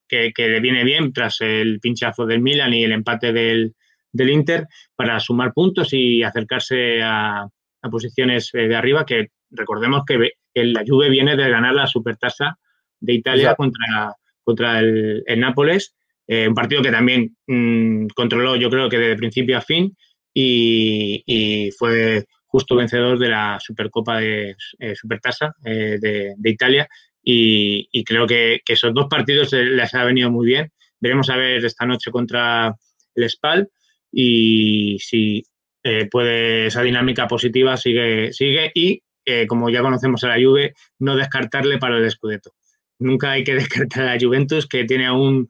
[0.06, 3.74] que, que, le viene bien tras el pinchazo del Milan y el empate del,
[4.12, 10.02] del Inter para sumar puntos y acercarse a, a posiciones eh, de arriba, que recordemos
[10.06, 12.58] que, que, la Juve viene de ganar la supertasa
[13.00, 15.94] de Italia contra, contra el, el Nápoles
[16.26, 19.96] eh, un partido que también mmm, controló, yo creo que de principio a fin,
[20.34, 26.88] y, y fue justo vencedor de la Supercopa de eh, Supertasa eh, de, de, Italia.
[27.22, 30.70] Y, y creo que, esos dos partidos les ha venido muy bien.
[31.00, 32.74] Veremos a ver esta noche contra
[33.14, 33.68] el Spal
[34.12, 35.44] y si
[35.82, 39.02] eh, puede esa dinámica positiva sigue, sigue y
[39.48, 42.52] como ya conocemos a la Juve, no descartarle para el Scudetto.
[43.00, 45.48] Nunca hay que descartar a la Juventus, que tiene un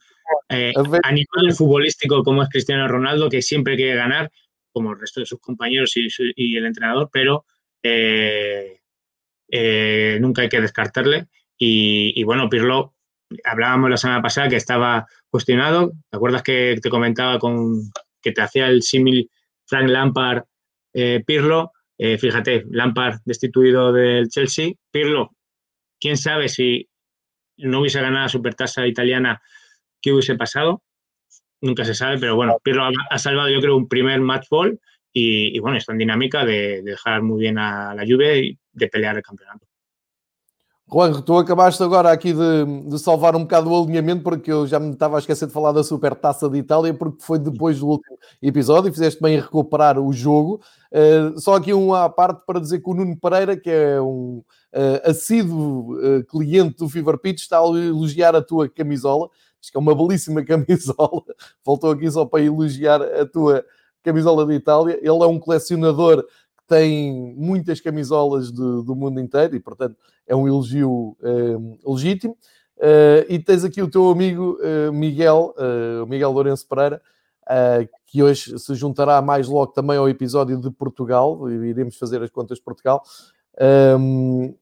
[0.49, 4.31] eh, animal futbolístico como es Cristiano Ronaldo, que siempre quiere ganar,
[4.73, 7.47] como el resto de sus compañeros y, el entrenador, pero
[7.83, 8.81] eh,
[10.21, 11.29] nunca hay que descartarle.
[11.59, 12.95] Y, bueno, Pirlo,
[13.45, 15.93] hablábamos la semana pasada que estaba cuestionado.
[16.11, 19.31] ¿Te acuerdas que te comentaba con que te hacía el símil
[19.67, 20.45] Frank Lampard,
[21.25, 21.73] Pirlo?
[21.99, 25.35] Eh, fíjate, Lampard destituido del Chelsea, Pirlo,
[25.99, 26.89] quién sabe si
[27.57, 29.41] no hubiese ganado la supertasa italiana,
[30.00, 30.82] qué hubiese pasado.
[31.61, 34.78] Nunca se sabe, pero bueno, Pirlo ha, salvado yo creo un primer match ball
[35.12, 38.88] y, bueno, está en dinámica de, de, dejar muy bien a la Juve y de
[38.88, 39.66] pelear el campeonato.
[40.88, 44.78] Juan, tu acabaste agora aqui de, de, salvar um bocado o alinhamento, porque eu já
[44.78, 47.88] me estava a esquecer de falar da Super Taça de Itália, porque foi depois do
[47.88, 50.61] último episódio e fizeste bem recuperar o jogo.
[50.92, 54.44] Uh, só aqui uma à parte para dizer que o Nuno Pereira, que é um
[54.72, 59.28] uh, assíduo uh, cliente do Fever Pitch, está a elogiar a tua camisola.
[59.66, 61.22] Diz que é uma belíssima camisola.
[61.64, 63.64] Voltou aqui só para elogiar a tua
[64.02, 64.98] camisola de Itália.
[65.02, 66.24] Ele é um colecionador
[66.66, 72.37] tem muitas camisolas de, do mundo inteiro e, portanto, é um elogio uh, legítimo.
[72.76, 75.55] Uh, e tens aqui o teu amigo uh, Miguel,
[76.09, 77.00] Miguel Lourenço Pereira,
[78.05, 82.59] que hoje se juntará mais logo também ao episódio de Portugal, iremos fazer as contas
[82.59, 83.00] de Portugal.
[83.98, 84.52] Um,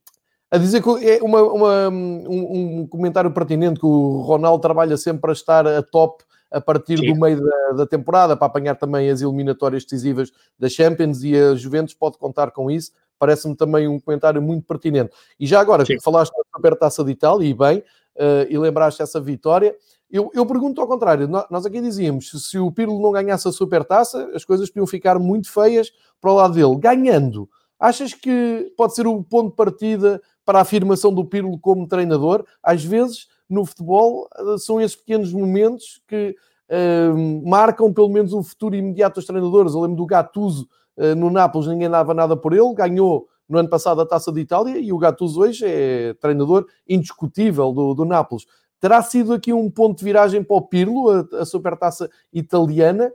[0.54, 5.22] a dizer que é uma, uma, um, um, comentário pertinente que o Ronaldo trabalha sempre
[5.22, 7.12] para estar a top a partir Sim.
[7.12, 11.56] do meio da, da, temporada, para apanhar também as eliminatórias decisivas da Champions e a
[11.56, 12.92] Juventus pode contar com isso.
[13.18, 15.10] Parece-me também um comentário muito pertinente.
[15.40, 15.98] E já agora, Sim.
[16.00, 19.74] falaste da Supertaça de Itália, e bem, uh, e lembraste essa vitória,
[20.08, 24.30] eu, eu, pergunto ao contrário, nós aqui dizíamos, se o Pirlo não ganhasse a Supertaça,
[24.32, 25.90] as coisas podiam ficar muito feias
[26.20, 26.76] para o lado dele.
[26.76, 31.88] Ganhando, achas que pode ser o ponto de partida para a afirmação do Pirlo como
[31.88, 32.44] treinador?
[32.62, 36.34] Às vezes no futebol eh, são esses pequenos momentos que
[36.70, 39.74] uh, marcam pelo menos o futuro imediato dos treinadores.
[39.74, 43.68] Eu lembro do Gattuso uh, no Nápoles, ninguém dava nada por ele, ganhou no ano
[43.68, 48.46] passado a Taça de Itália e o Gattuso hoje é treinador indiscutível do, do Nápoles.
[48.80, 53.12] Terá sido aqui um ponto de viragem para o Pirlo, a, a supertaça italiana?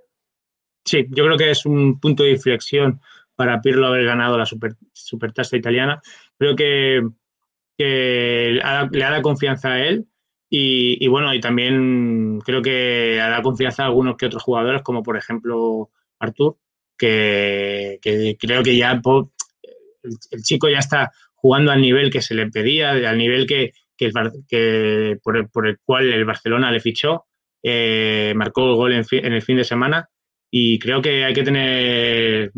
[0.86, 3.00] Sí, yo creo que es un punto de inflexión
[3.40, 6.02] para Pirlo haber ganado la super, supertasa italiana.
[6.38, 7.02] Creo que,
[7.78, 10.08] le ha confianza a él
[10.50, 15.16] Y, bueno, y también creo que da confianza a algunos que otros jugadores, como por
[15.16, 16.58] ejemplo Artur,
[16.98, 17.98] que,
[18.38, 23.18] creo que ya el, chico ya está jugando al nivel que se le pedía, al
[23.18, 27.24] nivel que, que, por, el, cual el Barcelona le fichó,
[27.64, 30.10] eh, marcó el gol en, el fin de semana
[30.52, 32.52] y creo que hay que tener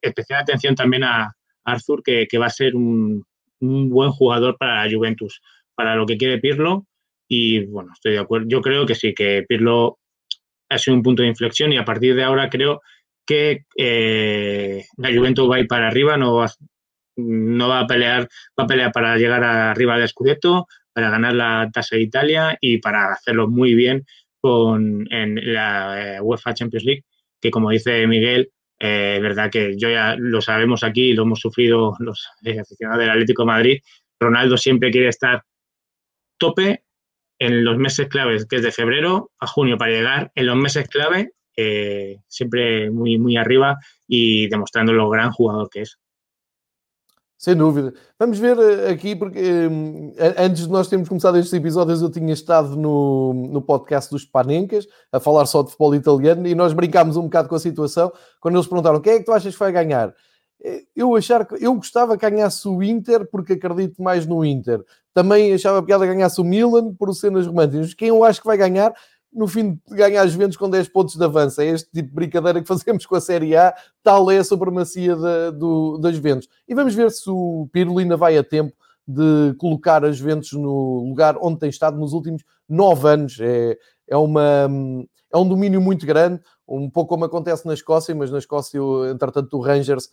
[0.00, 3.24] especial atención también a, Arthur, que, va a ser un,
[3.60, 5.42] un buen jugador para la Juventus
[5.74, 6.86] para lo que quiere Pirlo
[7.28, 8.46] y bueno, estoy de acuerdo.
[8.48, 9.98] Yo creo que sí, que Pirlo
[10.70, 12.80] ha sido un punto de inflexión y a partir de ahora creo
[13.26, 16.50] que eh, la Juventus va a ir para arriba, no va,
[17.16, 21.70] no va a pelear, va a pelear para llegar arriba del Scudetto, para ganar la
[21.72, 24.04] tasa de Italia y para hacerlo muy bien
[24.40, 27.04] con en la eh, UEFA Champions League,
[27.40, 31.40] que como dice Miguel, eh, es verdad que yo ya lo sabemos aquí, lo hemos
[31.40, 33.78] sufrido los aficionados del Atlético de Madrid.
[34.20, 35.42] Ronaldo siempre quiere estar
[36.38, 36.84] tope
[37.38, 40.88] en los meses claves, que es de febrero a junio para llegar en los meses
[40.88, 46.07] clave, eh, sempre muy, muy arriba e demonstrando o gran jugador que é.
[47.38, 47.94] Sem dúvida.
[48.18, 52.32] Vamos ver eh, aqui, porque um, antes de nós termos começado estes episódios, eu tinha
[52.32, 57.16] estado no, no podcast dos Panencas a falar só de futebol italiano e nós brincámos
[57.16, 59.70] um bocado com a situação quando eles perguntaram quem é que tu achas que vai
[59.70, 60.12] ganhar?
[60.64, 64.82] Eh, eu achar que eu gostava que ganhasse o Inter porque acredito mais no Inter.
[65.14, 67.94] Também achava piada ganhasse o Milan por cenas românticas.
[67.94, 68.92] Quem eu acho que vai ganhar,
[69.32, 71.60] no fim, ganhar as Juventus com 10 pontos de avanço.
[71.60, 73.74] É este tipo de brincadeira que fazemos com a Série A.
[74.02, 76.48] Tal é a supremacia da, do, das Juventus.
[76.66, 78.72] E vamos ver se o Pirlo ainda vai a tempo
[79.06, 83.38] de colocar as Juventus no lugar onde tem estado nos últimos nove anos.
[83.40, 84.68] É, é, uma,
[85.32, 88.78] é um domínio muito grande um pouco como acontece na Escócia, mas na Escócia,
[89.10, 90.10] entretanto, o Rangers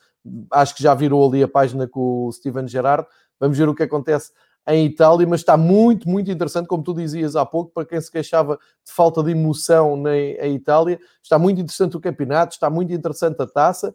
[0.52, 3.06] acho que já virou ali a página com o Steven Gerrard.
[3.40, 4.32] Vamos ver o que acontece
[4.68, 8.12] em Itália, mas está muito, muito interessante, como tu dizias há pouco, para quem se
[8.12, 11.00] queixava de falta de emoção na, em Itália.
[11.22, 13.94] Está muito interessante o campeonato, está muito interessante a taça.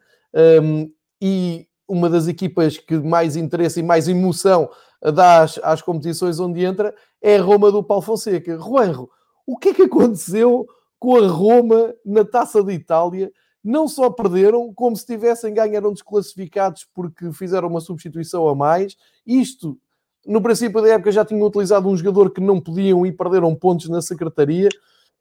[0.63, 4.71] Um, e uma das equipas que mais interesse e mais emoção
[5.03, 8.57] dá às, às competições onde entra é a Roma do Paulo Fonseca.
[8.59, 9.11] Juanro,
[9.47, 10.67] o que é que aconteceu
[11.01, 13.33] com a Roma na Taça de Itália,
[13.65, 18.97] não só perderam, como se tivessem ganho, eram desclassificados porque fizeram uma substituição a mais.
[19.27, 19.79] Isto,
[20.27, 23.89] no princípio da época, já tinham utilizado um jogador que não podiam e perderam pontos
[23.89, 24.69] na secretaria.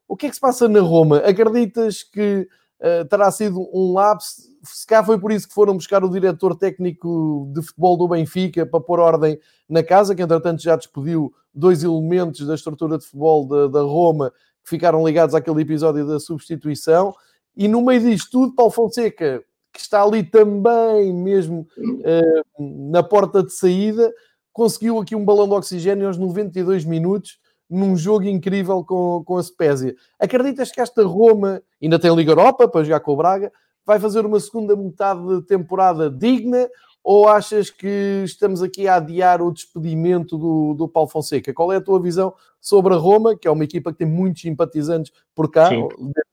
[0.08, 1.18] O que é que se passa na Roma?
[1.20, 2.48] Acreditas que
[2.80, 4.50] uh, terá sido um lapso?
[4.64, 8.66] Se cá foi por isso que foram buscar o diretor técnico de futebol do Benfica
[8.66, 13.48] para pôr ordem na casa, que entretanto já despediu dois elementos da estrutura de futebol
[13.48, 14.32] da, da Roma
[14.64, 17.14] que ficaram ligados àquele episódio da substituição.
[17.56, 23.44] E no meio disto tudo, Paulo Fonseca, que está ali também mesmo uh, na porta
[23.44, 24.12] de saída,
[24.54, 29.44] conseguiu aqui um balão de oxigênio aos 92 minutos, num jogo incrível com, com a
[29.44, 29.96] Spezia.
[30.20, 33.52] Acreditas que esta Roma, ainda tem Liga Europa para jogar com o Braga,
[33.86, 36.68] vai fazer uma segunda metade de temporada digna
[37.04, 41.54] ou achas que estamos aqui a adiar o despedimento do, do Paulo Fonseca?
[41.54, 44.42] Qual é a tua visão sobre a Roma, que é uma equipa que tem muitos
[44.42, 45.70] simpatizantes por cá,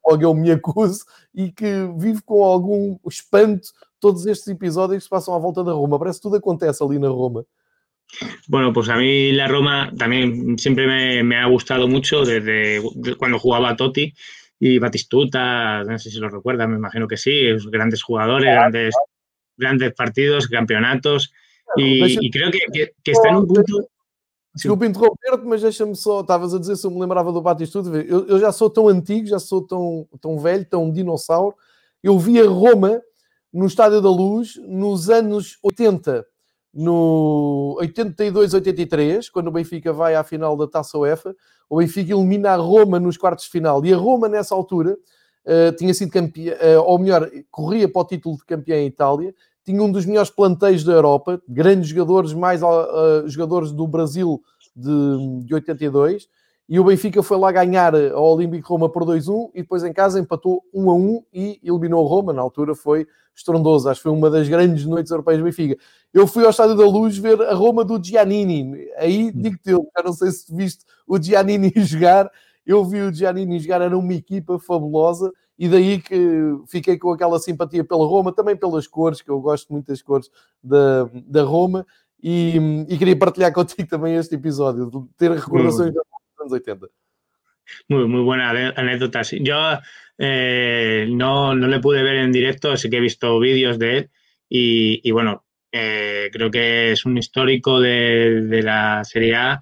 [0.07, 3.69] logo eu me acuso, e que vive com algum espanto
[4.01, 5.99] todos estes episódios que se passam à volta da Roma?
[5.99, 7.47] Parece que tudo acontece ali na Roma.
[8.49, 12.81] Bueno, pues a mí la Roma también siempre me, me ha gustado mucho desde
[13.19, 14.13] cuando jugaba Totti
[14.59, 18.95] y Batistuta, no sé si lo recuerdan, me imagino que sí, grandes jugadores, grandes
[19.57, 21.33] grandes partidos, campeonatos,
[21.77, 23.89] e, e creio que, que, que, está num ponto.
[24.55, 26.21] Desculpa interromper-te, mas deixa-me só.
[26.21, 27.91] Estavas a dizer se eu me lembrava do Batistuta.
[27.91, 31.55] Eu, eu já sou tão antigo, já sou tão, tão velho, tão dinossauro.
[32.03, 33.03] Eu vi a Roma
[33.53, 36.25] no Estádio da Luz nos anos 80,
[36.77, 41.35] no 82, 83, quando o Benfica vai à final da Taça UEFA.
[41.71, 43.83] O Benfica elimina a Roma nos quartos de final.
[43.85, 48.05] E a Roma, nessa altura, uh, tinha sido campeão, uh, ou melhor, corria para o
[48.05, 49.35] título de campeão em Itália,
[49.65, 54.43] tinha um dos melhores planteios da Europa, grandes jogadores, mais uh, jogadores do Brasil
[54.77, 56.29] de, de 82,
[56.69, 60.21] e o Benfica foi lá ganhar ao Olímpico Roma por 2-1 e depois em casa
[60.21, 62.33] empatou 1-1 e eliminou o Roma.
[62.33, 65.77] Na altura foi estrondoso, acho que foi uma das grandes noites europeias do Benfica.
[66.13, 68.89] Eu fui ao Estádio da Luz ver a Roma do Giannini.
[68.97, 72.31] Aí digo-te eu, já não sei se viste o Giannini jogar,
[72.67, 76.19] eu vi o Giannini jogar, era uma equipa fabulosa e daí que
[76.67, 80.31] fiquei com aquela simpatia pela Roma, também pelas cores, que eu gosto muito das cores
[80.63, 81.87] da, da Roma
[82.23, 82.57] e,
[82.89, 86.03] e queria partilhar contigo também este episódio, de ter recordações dos
[86.41, 86.89] anos 80.
[87.89, 89.23] Muy, muy buena anécdota.
[89.23, 89.55] Yo
[90.19, 94.11] eh, no, no, le pude ver en directo, sí que he visto vídeos de él
[94.49, 99.61] y, bueno, eh, creo que es un histórico de, de, la Serie A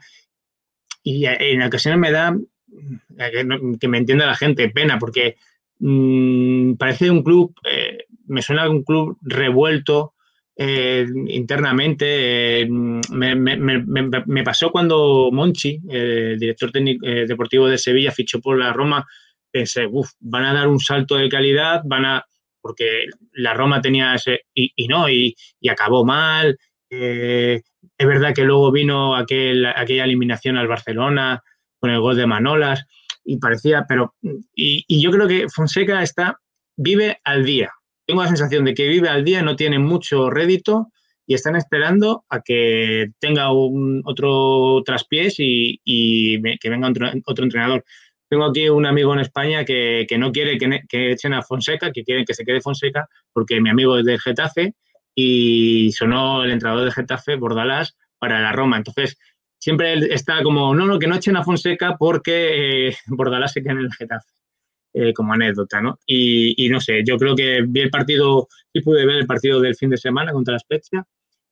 [1.03, 2.37] y en ocasiones me da
[3.81, 5.37] que me entienda la gente, pena, porque
[5.79, 10.15] mmm, parece un club, eh, me suena a un club revuelto
[10.57, 12.61] eh, internamente.
[12.63, 18.59] Eh, me, me, pasó cuando Monchi, el director técnico, eh, deportivo de Sevilla, fichó por
[18.59, 19.07] la Roma.
[19.55, 22.25] Pensé, uff, van a dar un salto de calidad, van a.
[22.61, 24.41] Porque la Roma tenía ese.
[24.53, 26.59] Y, y no, y, y, acabó mal.
[26.91, 27.63] es
[27.99, 31.41] verdad que luego vino aquel, aquella eliminación al Barcelona
[31.79, 32.85] con el gol de Manolas
[33.25, 34.15] y parecía, pero,
[34.55, 36.41] y, y, yo creo que Fonseca está,
[36.77, 37.71] vive al día.
[38.07, 40.89] Tengo la sensación de que vive al día, no tiene mucho rédito
[41.27, 47.45] y están esperando a que tenga un, otro traspiés y, y que venga otro, otro,
[47.45, 47.85] entrenador.
[48.29, 51.93] Tengo aquí un amigo en España que, que no quiere que, que, echen a Fonseca,
[51.93, 54.75] que quiere que se quede Fonseca, porque mi amigo es del Getafe
[55.15, 58.79] y sonó el entrenador de Getafe, Bordalás, para la Roma.
[58.79, 59.17] Entonces,
[59.59, 63.73] siempre está como, no, no, que no echen a Fonseca porque eh, Bordalás se queda
[63.73, 64.29] en el Getafe,
[64.95, 65.99] eh, como anécdota, ¿no?
[66.07, 69.61] Y, y, no sé, yo creo que vi el partido, sí pude ver el partido
[69.61, 71.07] del fin de semana contra la Spezia,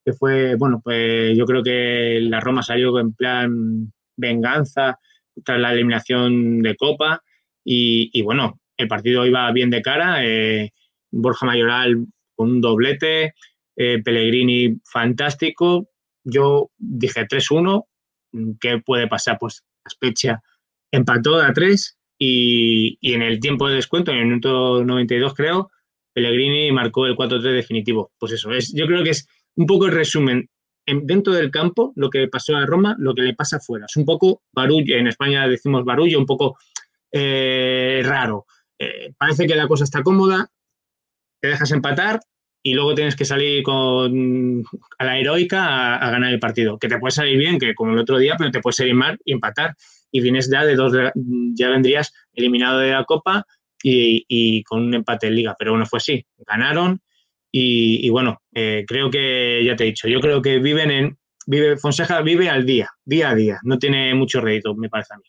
[0.04, 4.98] que fue, bueno, pues yo creo que la Roma salió en plan venganza
[5.44, 7.22] tras la eliminación de Copa
[7.64, 10.72] y, bueno, el partido iba bien de cara, eh,
[11.10, 13.34] Borja Mayoral con un doblete,
[13.76, 15.88] eh, Pellegrini fantástico,
[16.24, 17.86] yo dije 3-1,
[18.60, 19.38] ¿qué puede pasar?
[19.38, 20.42] Pues Spezia
[20.90, 25.70] empató a 3 y, y, en el tiempo de descuento, en el minuto 92 creo,
[26.12, 28.12] Pellegrini marcó el 4-3 definitivo.
[28.18, 29.26] Pues eso, es, yo creo que es
[29.56, 30.48] un poco el resumen.
[30.84, 33.86] En, dentro del campo, lo que pasó a Roma, lo que le pasa afuera.
[33.88, 36.56] Es un poco barullo, en España decimos barullo, un poco
[37.10, 38.46] eh, raro.
[38.78, 40.50] Eh, parece que la cosa está cómoda,
[41.40, 42.20] te dejas empatar
[42.62, 44.64] y luego tienes que salir con
[44.98, 46.78] a la heroica a, a, ganar el partido.
[46.78, 49.18] Que te puede salir bien, que como el otro día, pero te puede salir mal
[49.24, 49.74] y empatar.
[50.10, 50.92] Y vienes ya de dos,
[51.54, 53.46] ya vendrías eliminado de la Copa
[53.82, 55.56] y, y con un empate en Liga.
[55.58, 56.24] Pero bueno, fue así.
[56.46, 57.00] Ganaron
[57.52, 61.18] y, y bueno, eh, creo que ya te he dicho, yo creo que viven en.
[61.46, 63.58] Vive, Fonseca vive al día, día a día.
[63.64, 65.24] No tiene mucho rédito, me parece a mí.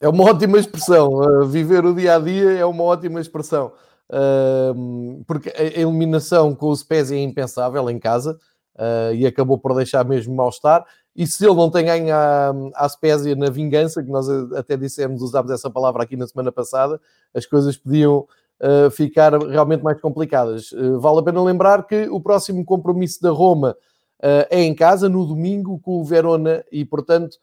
[0.00, 1.12] É uma ótima expressão.
[1.12, 3.72] Uh, viver o dia a dia é uma ótima expressão.
[4.10, 8.38] uh, porque a eliminação com o Spezia é impensável em casa
[8.76, 10.84] uh, e acabou por deixar mesmo mal-estar.
[11.16, 15.22] E se ele não tem ganho à, à Spezia na vingança, que nós até dissemos,
[15.22, 17.00] usámos essa palavra aqui na semana passada,
[17.32, 18.26] as coisas podiam
[18.60, 20.72] uh, ficar realmente mais complicadas.
[20.72, 23.76] Uh, vale a pena lembrar que o próximo compromisso da Roma
[24.20, 27.36] uh, é em casa, no domingo, com o Verona, e portanto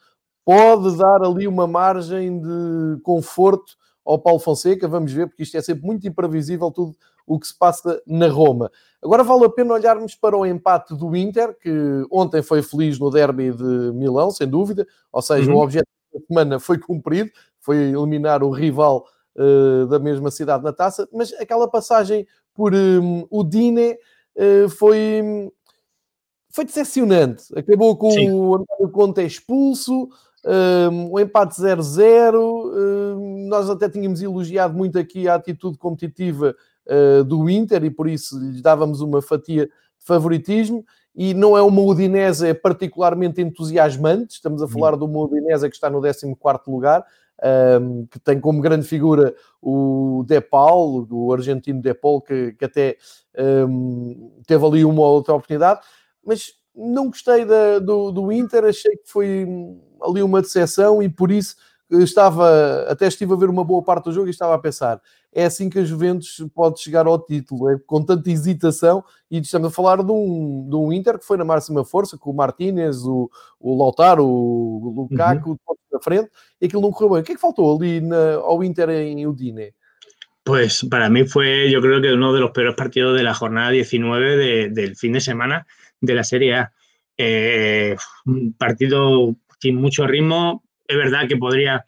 [0.43, 3.73] pode dar ali uma margem de conforto
[4.05, 4.87] ao Paulo Fonseca.
[4.87, 6.95] Vamos ver, porque isto é sempre muito imprevisível, tudo
[7.25, 8.71] o que se passa na Roma.
[9.01, 13.09] Agora vale a pena olharmos para o empate do Inter, que ontem foi feliz no
[13.09, 15.57] derby de Milão, sem dúvida, ou seja, uhum.
[15.57, 19.05] o objetivo da semana foi cumprido, foi eliminar o rival
[19.35, 23.97] uh, da mesma cidade na taça, mas aquela passagem por um, o Dine
[24.35, 25.51] uh, foi,
[26.49, 27.45] foi decepcionante.
[27.55, 28.31] Acabou com Sim.
[28.31, 30.09] o António Conte expulso,
[30.45, 32.35] um, o empate 0-0.
[32.35, 36.55] Um, nós até tínhamos elogiado muito aqui a atitude competitiva
[36.87, 40.85] uh, do Inter e por isso lhes dávamos uma fatia de favoritismo.
[41.13, 45.89] E não é uma Udinese particularmente entusiasmante, estamos a falar de uma Udinese que está
[45.89, 46.25] no 14
[46.67, 47.05] lugar,
[47.81, 52.65] um, que tem como grande figura o De Paul, o argentino De Paul, que, que
[52.65, 52.97] até
[53.67, 55.81] um, teve ali uma outra oportunidade,
[56.25, 59.45] mas não gostei da, do, do Inter, achei que foi
[60.01, 61.55] ali uma decepção e por isso
[61.89, 65.01] estava, até estive a ver uma boa parte do jogo e estava a pensar,
[65.33, 69.69] é assim que a Juventus pode chegar ao título, é com tanta hesitação, e estamos
[69.69, 73.03] a falar de um, de um Inter que foi na máxima força, com o Martínez,
[73.05, 73.29] o,
[73.59, 75.75] o Lautaro, o Lukaku, uhum.
[75.91, 76.29] na frente,
[76.59, 77.21] e aquilo não correu bem.
[77.21, 79.73] O que é que faltou ali na, ao Inter em Udine?
[80.43, 83.69] Pues para mí fue, yo creo que uno de los peores partidos de la jornada
[83.69, 85.67] 19 de, del fin de semana
[86.01, 86.73] de la Serie A.
[87.15, 90.63] Eh, un partido sin mucho ritmo.
[90.87, 91.85] Es verdad que podría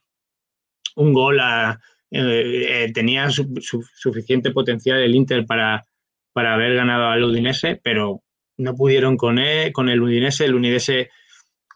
[0.96, 1.80] un gol a,
[2.14, 5.84] eh, eh, tenía su, su, suficiente potencial el Inter para,
[6.32, 8.22] para haber ganado al Udinese, pero
[8.58, 10.46] no pudieron con él, con el Udinese.
[10.46, 11.10] El Udinese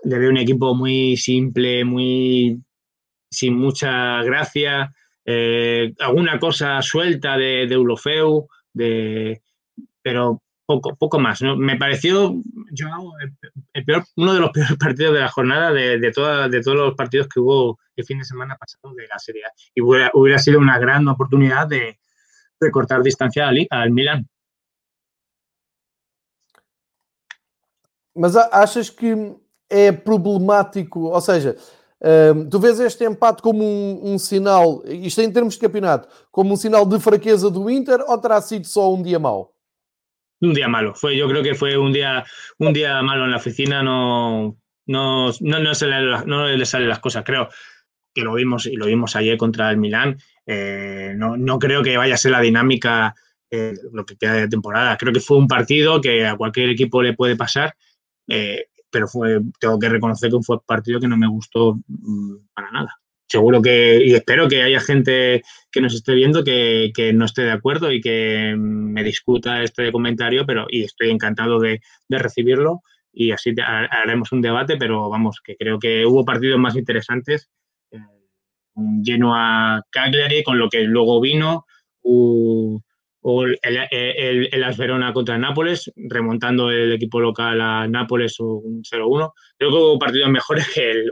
[0.04, 2.62] le ve un equipo muy simple, muy
[3.32, 4.94] sin mucha gracia,
[5.26, 9.42] eh, alguna cosa suelta de, de Ulofeu, de,
[10.02, 11.42] pero poco, poco más.
[11.42, 11.56] ¿no?
[11.56, 12.36] Me pareció
[12.72, 12.88] yo,
[13.74, 16.78] el peor, uno de los peores partidos de la jornada de, de, toda, de todos
[16.78, 19.52] los partidos que hubo el fin de semana pasado de la Serie A.
[19.74, 21.98] Y hubiera, hubiera sido una gran oportunidad de,
[22.60, 24.28] de cortar distancia al, al Milan.
[28.14, 29.16] Mas achas que
[29.70, 31.56] é problemático, ou seja,
[32.34, 36.52] um, tu vês este empate como um, um, sinal, isto em termos de campeonato, como
[36.52, 39.54] um sinal de fraqueza do Inter ou terá sido só um dia mau?
[40.42, 40.94] Un día malo.
[40.96, 42.26] Fue, yo creo que fue un día,
[42.60, 46.90] un día malo en la oficina, no, no, no, no, se le, no le salen
[46.90, 47.50] las cosas, creo
[48.14, 50.18] que lo vimos y lo vimos ayer contra el Milán.
[50.46, 53.14] Eh, no, no, creo que vaya a ser la dinámica
[53.52, 54.98] eh, lo que queda de temporada.
[54.98, 57.76] Creo que fue un partido que a cualquier equipo le puede pasar,
[58.28, 62.38] eh, pero fue, tengo que reconocer que fue un partido que no me gustó mm,
[62.54, 67.14] para nada seguro que, y espero que haya gente que nos esté viendo que, que,
[67.14, 71.82] no esté de acuerdo y que me discuta este comentario, pero y estoy encantado de,
[72.08, 72.82] de recibirlo
[73.18, 77.50] y así haremos un debate, pero vamos, que creo que hubo partidos más interesantes,
[77.92, 77.98] eh,
[79.02, 81.66] lleno a Cagliari, con lo que luego vino,
[82.04, 82.80] uh,
[83.30, 89.34] o el, el, el Asverona contra Nápoles, remontando el equipo local a Nápoles un 0-1.
[89.58, 91.12] Creo que hubo partidos mejores que el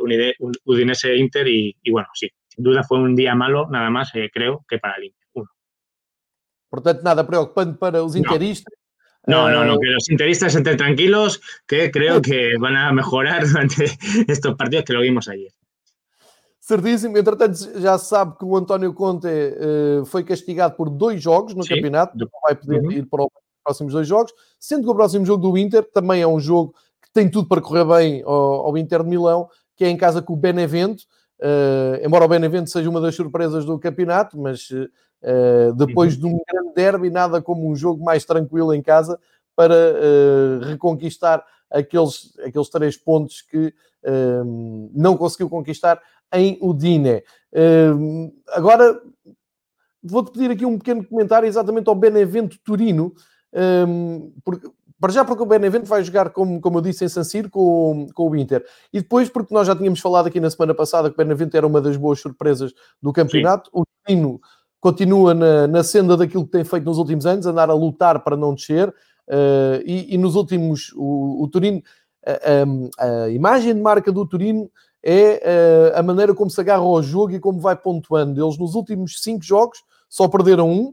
[0.64, 4.30] Udinese Inter y, y, bueno, sí, sin duda fue un día malo, nada más eh,
[4.34, 5.28] creo que para el Inter.
[5.34, 5.50] Uno.
[6.70, 8.74] Portanto, nada preocupante para los interistas.
[9.28, 9.50] No.
[9.50, 13.92] No, no, no, que los interistas estén tranquilos, que creo que van a mejorar durante
[14.30, 15.52] estos partidos que lo vimos ayer.
[16.66, 17.16] Certíssimo.
[17.16, 21.62] Entretanto, já se sabe que o António Conte uh, foi castigado por dois jogos no
[21.62, 21.76] Sim.
[21.76, 22.92] campeonato, não vai poder uhum.
[22.92, 23.30] ir para os
[23.64, 27.12] próximos dois jogos, sendo que o próximo jogo do Inter também é um jogo que
[27.14, 30.34] tem tudo para correr bem ao, ao Inter de Milão, que é em casa com
[30.34, 31.04] o Benevento.
[31.40, 36.20] Uh, embora o Benevento seja uma das surpresas do campeonato, mas uh, depois uhum.
[36.20, 39.20] de um grande derby, nada como um jogo mais tranquilo em casa
[39.56, 39.76] para
[40.68, 43.72] reconquistar aqueles, aqueles três pontos que
[44.94, 46.00] não conseguiu conquistar
[46.34, 47.24] em Udine.
[47.54, 49.00] Uh, agora,
[50.04, 53.14] vou-te pedir aqui um pequeno comentário exatamente ao Benevento Turino,
[53.88, 54.70] um, porque,
[55.00, 58.08] para já porque o Benevento vai jogar, como, como eu disse, em San Siro com,
[58.14, 58.64] com o Inter.
[58.94, 61.66] E depois porque nós já tínhamos falado aqui na semana passada que o Benevento era
[61.66, 63.70] uma das boas surpresas do campeonato.
[63.70, 63.82] Sim.
[63.82, 64.42] O Turino
[64.80, 68.38] continua na, na senda daquilo que tem feito nos últimos anos, andar a lutar para
[68.38, 68.90] não descer.
[69.28, 71.82] Uh, e, e, nos últimos, o, o Turino,
[72.26, 74.70] a, a, a, imagem de marca do Turino
[75.08, 78.44] é uh, a maneira como se agarra ao jogo e como vai pontuando.
[78.44, 80.88] Eles nos últimos cinco jogos só perderam um,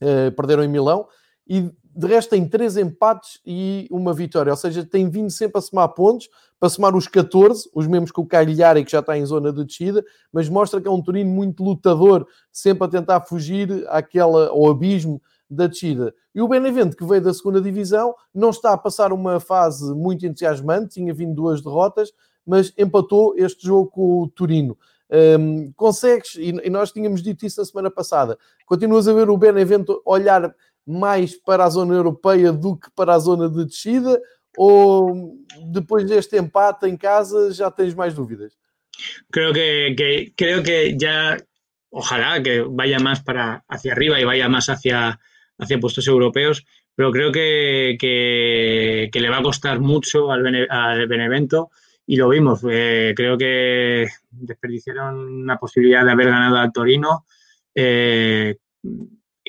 [0.00, 1.08] uh, perderam em Milão,
[1.48, 5.60] e de resto tem três empates e uma vitória, ou seja, tem vindo sempre a
[5.60, 6.28] somar pontos,
[6.58, 9.64] para somar os 14, os mesmos que o Cagliari, que já está em zona de
[9.64, 14.70] descida, mas mostra que é um Torino muito lutador, sempre a tentar fugir àquela, ao
[14.70, 15.20] abismo
[15.50, 16.14] da descida.
[16.34, 20.24] E o Benevento, que veio da segunda divisão, não está a passar uma fase muito
[20.24, 22.12] entusiasmante, tinha vindo duas derrotas,
[22.46, 24.76] mas empatou este jogo com o Torino.
[25.10, 30.00] Um, consegues, e nós tínhamos dito isso na semana passada, continuas a ver o Benevento
[30.06, 30.54] olhar
[30.86, 34.20] mais para a zona europeia do que para a zona de descida?
[34.56, 35.36] Ou
[35.70, 38.52] depois deste empate em casa já tens mais dúvidas?
[39.30, 41.38] Creo que, que creo que ya
[41.90, 45.18] ojalá que vaya más para hacia arriba y vaya más hacia,
[45.58, 46.64] hacia puestos europeos,
[46.94, 51.70] pero creo que, que, que le va a costar mucho al, Bene, al Benevento
[52.12, 52.60] y lo vimos.
[52.60, 57.24] Creo que desperdiciaron una posibilidad de haber ganado al Torino.
[57.74, 58.58] Eh,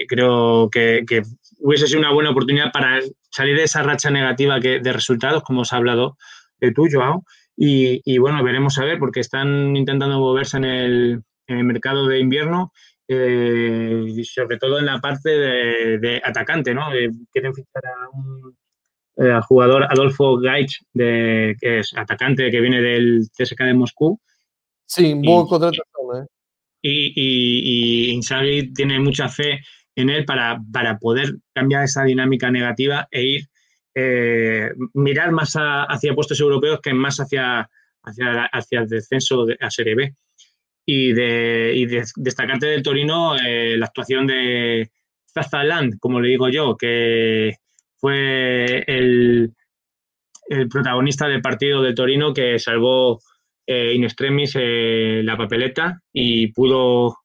[0.07, 1.03] creo que,
[1.59, 5.73] hubiese sido una buena oportunidad para salir de esa racha negativa de resultados, como os
[5.73, 6.15] ha hablado
[6.61, 7.25] de tú, Joao.
[7.57, 12.71] Y, bueno, veremos a ver, porque están intentando moverse en el, mercado de invierno,
[13.09, 16.93] eh, sobre todo en la parte de, de atacante, ¿no?
[16.93, 18.55] Eh, quieren fichar a un
[19.17, 24.19] eh, jugador Adolfo Gaich, de, que es atacante que viene del CSK de Moscú.
[24.85, 25.85] Sí, buena contratación,
[26.15, 26.25] ¿eh?
[26.81, 29.61] Y, y, y Inzaghi tiene mucha fe
[29.95, 33.47] en él para, para poder cambiar esa dinámica negativa e ir,
[33.95, 37.69] eh, mirar más a, hacia puestos europeos que más hacia,
[38.03, 40.15] hacia, hacia el descenso de, a Serie B.
[40.85, 44.91] Y, de, y de, destacarte del Torino eh, la actuación de
[45.33, 47.55] Zazaland, como le digo yo, que
[48.03, 49.53] fue el,
[50.49, 53.21] el protagonista del partido del Torino que salvó
[53.65, 57.15] eh, in extremis eh, la papeleta y pudo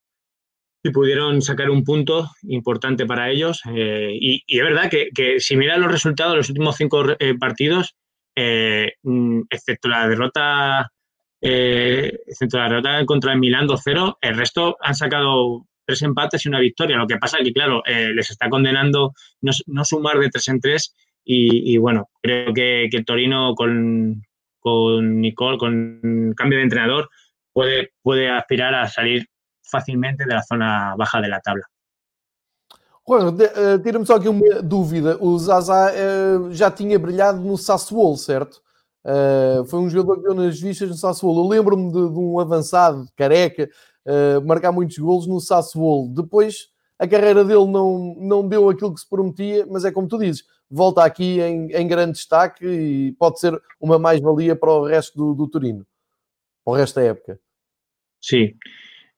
[0.84, 3.60] y pudieron sacar un punto importante para ellos.
[3.74, 7.04] Eh, y, es verdad que, que, si miran los resultados de los últimos cinco
[7.40, 7.96] partidos,
[8.36, 8.92] eh,
[9.50, 10.92] excepto la derrota
[11.40, 16.60] excepto la derrota contra el Milán 2-0, el resto han sacado tres empates y una
[16.60, 16.98] victoria.
[16.98, 20.60] Lo que pasa es que, claro, les está condenando no, no, sumar de tres en
[20.60, 20.94] tres.
[21.24, 24.22] Y, y bueno, creo que, que Torino con,
[24.60, 27.08] con Nicole, con cambio de entrenador,
[27.54, 29.26] puede, puede aspirar a salir
[29.62, 31.64] facilmente da zona baixa da tabla.
[33.06, 35.16] Juan, uh, tira-me só aqui uma dúvida.
[35.18, 38.60] O Zaza uh, já tinha brilhado no Sassuolo, certo?
[39.02, 41.42] Uh, foi um jogador que deu nas vistas no Sassuolo.
[41.42, 43.68] Eu lembro-me de, de, um avançado, careca,
[44.44, 46.08] marcar muitos golos no Sassuolo.
[46.14, 50.18] Depois, a carreira dele não, não deu aquilo que se prometia, mas é como tu
[50.18, 55.16] dizes, volta aqui em, em grande destaque e pode ser uma mais-valia para o resto
[55.16, 55.86] do, do Turino,
[56.64, 57.40] para o resto da época.
[58.20, 58.54] Sim.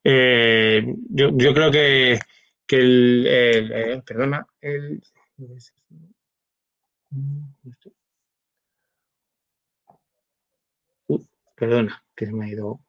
[0.04, 2.18] Eh, yo, creo que,
[2.66, 5.00] que el, el eh, perdona, el,
[11.54, 12.80] perdona, que se me ha ido.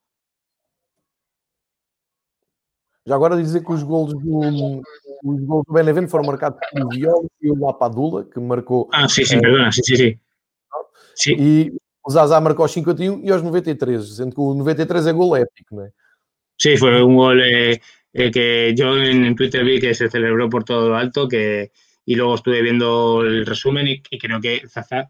[3.06, 4.82] Já agora dizer que os golos do,
[5.24, 8.88] os golos do Benevento foram marcados pelo Viola e o Lapadula, que marcou.
[8.92, 10.20] Ah, sim, sim, é, perdona, sim, sim, sim.
[11.16, 11.36] sim.
[11.40, 11.74] E
[12.04, 15.76] o Zaza marcou aos 51 e aos 93, sendo que o 93 é gol épico,
[15.76, 15.92] não é?
[16.58, 17.82] Sí, fue un gol eh,
[18.14, 21.72] eh, que yo en, Twitter vi que se celebró por todo lo alto, que
[22.06, 25.10] y luego estuve viendo el resumen y, y creo que Zaza,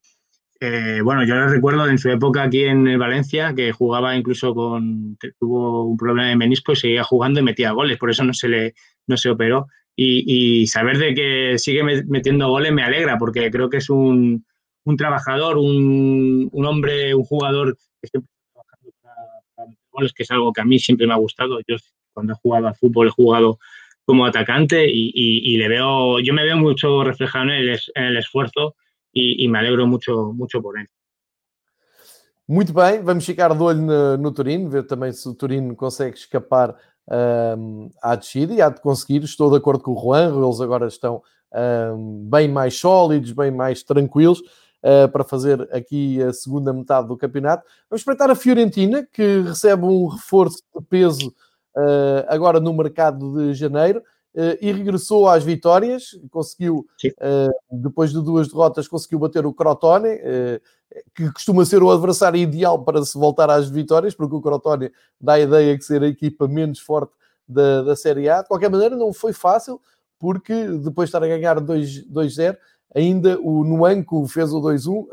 [0.62, 5.18] eh, bueno, yo lo recuerdo en su época aquí en Valencia, que jugaba incluso con,
[5.40, 8.48] tuvo un problema de menisco y seguía jugando y metía goles, por eso no se
[8.48, 8.76] le,
[9.08, 9.68] no se operó.
[9.96, 14.46] Y, y saber de que sigue metiendo goles me alegra, porque creo que es un,
[14.86, 18.30] un trabajador, un, un hombre, un jugador que siempre
[19.92, 21.60] goles, que es algo que a mí siempre me ha gustado.
[21.68, 21.76] Yo
[22.14, 23.58] cuando he jugado al fútbol he jugado
[24.06, 28.04] como atacante y, y, y le veo, yo me veo mucho reflejado en el, en
[28.04, 28.76] el esfuerzo
[29.14, 30.88] e, me alegro mucho, mucho por ele.
[32.48, 36.18] Muito bem, vamos ficar de olho no, no Turino, ver também se o Turino consegue
[36.18, 36.76] escapar
[37.58, 39.24] um, à descida e há de conseguir.
[39.24, 41.22] Estou de acordo com o Juan, eles agora estão
[41.96, 47.18] um, bem mais sólidos, bem mais tranquilos uh, para fazer aqui a segunda metade do
[47.18, 47.66] campeonato.
[47.90, 51.30] Vamos espreitar a Fiorentina, que recebe um reforço de peso
[51.78, 54.02] uh, agora no mercado de janeiro.
[54.34, 60.08] Uh, e regressou às vitórias, conseguiu, uh, depois de duas derrotas, conseguiu bater o Crotone,
[60.08, 60.62] uh,
[61.14, 65.34] que costuma ser o adversário ideal para se voltar às vitórias, porque o Crotone dá
[65.34, 67.14] a ideia de ser a equipa menos forte
[67.46, 68.42] da, da Série A.
[68.42, 69.82] De qualquer maneira, não foi fácil,
[70.18, 72.58] porque depois de estar a ganhar 2-0,
[72.96, 75.08] ainda o Nuanco fez o 2-1, uh,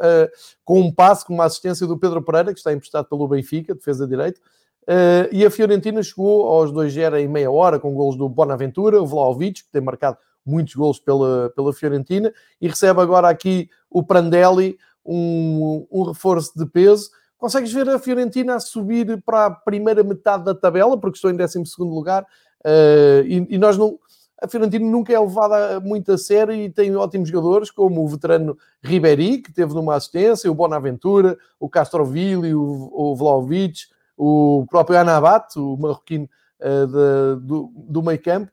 [0.64, 4.06] com um passe, com uma assistência do Pedro Pereira, que está emprestado pelo Benfica, defesa
[4.06, 4.40] direito,
[4.82, 9.06] uh, e a Fiorentina chegou aos 2-0 em meia hora, com golos do Bonaventura, o
[9.06, 14.78] Vlaovic, que tem marcado muitos gols pela, pela Fiorentina, e recebe agora aqui o Prandelli,
[15.04, 17.10] um, um reforço de peso.
[17.36, 21.36] Consegues ver a Fiorentina a subir para a primeira metade da tabela, porque estou em
[21.36, 23.98] 12 lugar, uh, e, e, nós não.
[24.40, 28.56] A Fiorentina nunca é levada muito a sério e tem ótimos jogadores, como o veterano
[28.80, 33.86] Ribéry, que teve numa assistência, o Bonaventura, o Castrovilli, o, o Vlaovic,
[34.18, 36.28] o próprio Anabat, o marroquino
[36.60, 38.50] uh, de, do, do meio campo.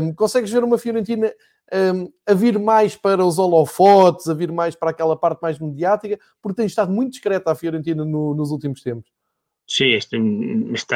[0.00, 1.32] Um, consegues ver uma Fiorentina
[1.72, 6.18] um, a vir mais para os holofotes, a vir mais para aquela parte mais mediática,
[6.40, 9.10] porque tem estado muito discreta a Fiorentina no, nos últimos tempos.
[9.66, 10.16] Sí, está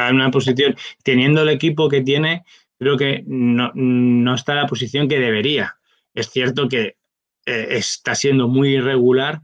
[0.09, 2.43] en una posición, teniendo el equipo que tiene,
[2.77, 5.75] creo que no, no está en la posición que debería.
[6.13, 6.97] Es cierto que
[7.45, 9.41] eh, está siendo muy irregular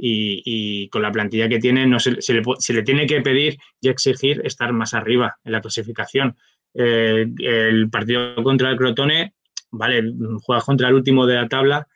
[0.00, 3.20] y, y, con la plantilla que tiene no se, se, le, se, le, tiene que
[3.20, 6.36] pedir y exigir estar más arriba en la clasificación.
[6.74, 9.34] Eh, el partido contra el Crotone
[9.72, 10.02] vale,
[10.42, 11.88] juega contra el último de la tabla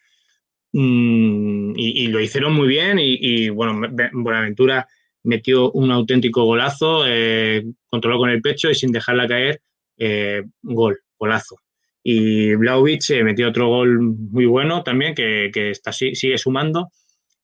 [0.73, 4.89] mmm, y, y, lo hicieron muy bien y, y, bueno, Buenaventura
[5.25, 9.61] metió un auténtico golazo, eh, controló con el pecho y sin dejarla caer,
[9.99, 11.57] eh, gol, golazo.
[12.03, 16.89] Y Blaovic eh, metió otro gol muy bueno también, que, que está, sigue sumando.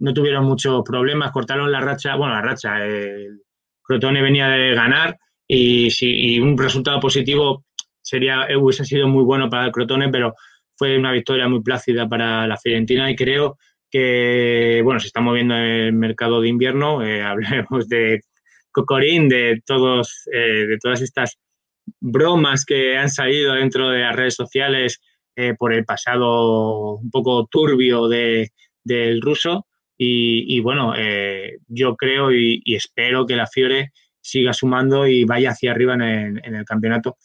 [0.00, 3.42] No tuvieron muchos problemas, cortaron la racha, bueno, la racha, el
[3.82, 7.64] Crotone venía de ganar y, si, y un resultado positivo
[8.00, 10.34] sería, hubiese sido muy bueno para el Crotone, pero
[10.76, 13.58] fue una victoria muy plácida para la Fiorentina y creo
[13.90, 18.20] que, bueno, se está moviendo en el mercado de invierno, eh, hablemos de
[18.70, 21.38] Cocorín, de, todos, eh, de todas estas
[22.00, 25.00] bromas que han salido dentro de las redes sociales
[25.36, 28.50] eh, por el pasado un poco turbio de,
[28.84, 29.66] del ruso.
[30.00, 33.90] Y, bueno, eh, yo creo y, espero que la Fiore
[34.20, 37.16] siga sumando y vaya hacia arriba en el, campeonato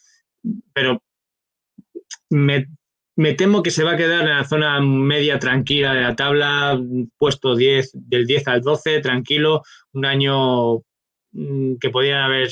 [0.74, 1.01] pero
[2.30, 2.65] me,
[3.36, 6.80] temo que se va a quedar en la zona media tranquila de la tabla,
[7.17, 9.63] puesto 10, del 10 al 12, tranquilo,
[9.93, 10.78] un año
[11.32, 12.49] mm, que podían haber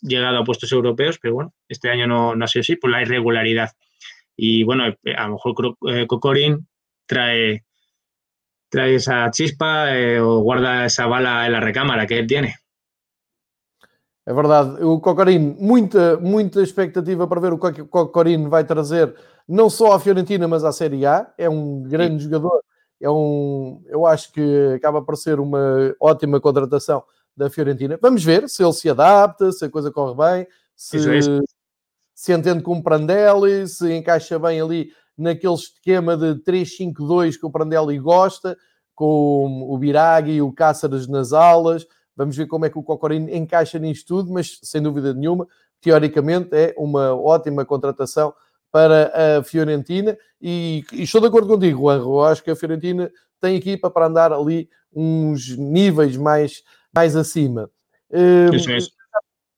[0.00, 3.02] llegado a puestos europeos, pero bueno, este año no, no ha sido así por la
[3.02, 3.70] irregularidad.
[4.36, 6.68] Y bueno, a lo mejor eh, Cocorín
[7.06, 7.64] trae,
[8.68, 12.54] trae esa chispa eh, o guarda esa bala en la recámara que él tiene.
[14.28, 19.14] É verdade, o Cocorino, muita, muita expectativa para ver o que o Cocorino vai trazer,
[19.48, 21.32] não só à Fiorentina, mas à Série A.
[21.38, 22.30] É um grande Sim.
[22.30, 22.62] jogador,
[23.00, 27.02] é um, eu acho que acaba por ser uma ótima contratação
[27.34, 27.98] da Fiorentina.
[28.02, 30.46] Vamos ver se ele se adapta, se a coisa corre bem,
[30.76, 31.20] se, é
[32.14, 37.50] se entende com o Prandelli, se encaixa bem ali naquele esquema de 3-5-2 que o
[37.50, 38.56] Prandelli gosta,
[38.94, 41.86] com o Biraghi e o Cáceres nas alas
[42.18, 45.46] Vamos ver como é que o Cocorino encaixa nisto tudo, mas sem dúvida nenhuma,
[45.80, 48.34] teoricamente é uma ótima contratação
[48.72, 51.98] para a Fiorentina e, e estou de acordo contigo, Juan.
[51.98, 53.08] Eu acho que a Fiorentina
[53.40, 57.70] tem equipa para andar ali uns níveis mais, mais acima.
[58.50, 58.88] Mesmo.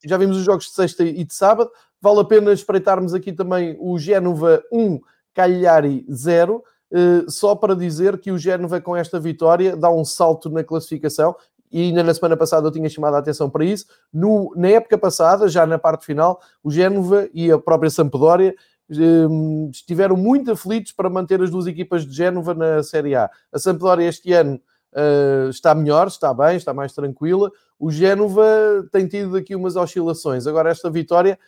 [0.04, 1.70] Já vimos os jogos de sexta e de sábado.
[1.98, 5.00] Vale a pena espreitarmos aqui também o Génova 1,
[5.40, 6.62] Cagliari 0.
[6.92, 11.34] Uh, só para dizer que o Génova, com esta vitória, dá um salto na classificação
[11.72, 13.86] e ainda na semana passada eu tinha chamado a atenção para isso.
[14.12, 18.54] No, na época passada, já na parte final, o Génova e a própria Sampdoria
[18.90, 23.30] um, estiveram muito aflitos para manter as duas equipas de Génova na Série A.
[23.52, 24.60] A Sampdoria este ano
[24.92, 27.52] uh, está melhor, está bem, está mais tranquila.
[27.78, 28.44] O Génova
[28.90, 30.48] tem tido aqui umas oscilações.
[30.48, 31.38] Agora, esta vitória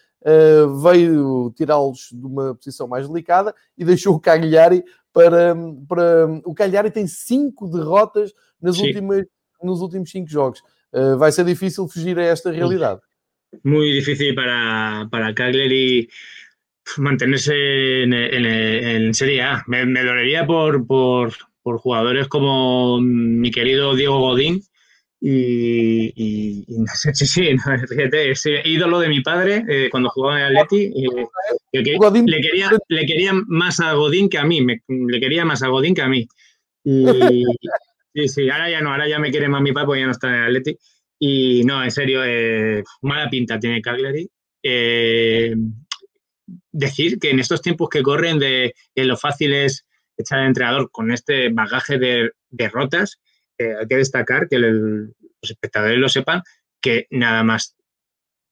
[0.82, 5.54] veio tirá-los de uma posição mais delicada e deixou o Cagliari para,
[5.88, 6.26] para...
[6.44, 8.86] O Cagliari tem cinco derrotas nas Sim.
[8.88, 9.24] últimas
[9.62, 10.60] nos últimos cinco jogos.
[10.92, 13.00] Uh, vai ser difícil fugir a esta realidade.
[13.64, 16.08] Muy difícil para, para Cagliari
[16.98, 19.62] mantenerse en, en, en Serie A.
[19.66, 24.62] Me, me dolería por, por, por, jugadores como mi querido Diego Godín.
[25.24, 29.88] Y, y, y no sé, sí, sí, no, fíjate, es ídolo de mi padre eh,
[29.88, 30.92] cuando jugaba en Atleti.
[31.72, 32.26] Eh, que, Godín.
[32.26, 35.68] le, quería, le quería más a Godín que a mí, me, le quería más a
[35.68, 36.26] Godín que a mí.
[36.84, 37.44] Y,
[38.14, 40.12] Sí, sí, ahora ya no, ahora ya me quiere más mi papá porque ya no
[40.12, 40.76] está en el Atleti.
[41.18, 44.28] Y no, en serio, eh, mala pinta tiene Cagliari.
[44.62, 45.54] Eh,
[46.72, 49.86] decir que en estos tiempos que corren de, de lo fácil es
[50.18, 53.18] echar al entrenador con este bagaje de derrotas,
[53.78, 55.10] hay que destacar que los
[55.42, 56.42] espectadores lo sepan,
[56.80, 57.76] que nada más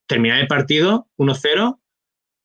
[0.07, 1.79] terminar el partido 1-0,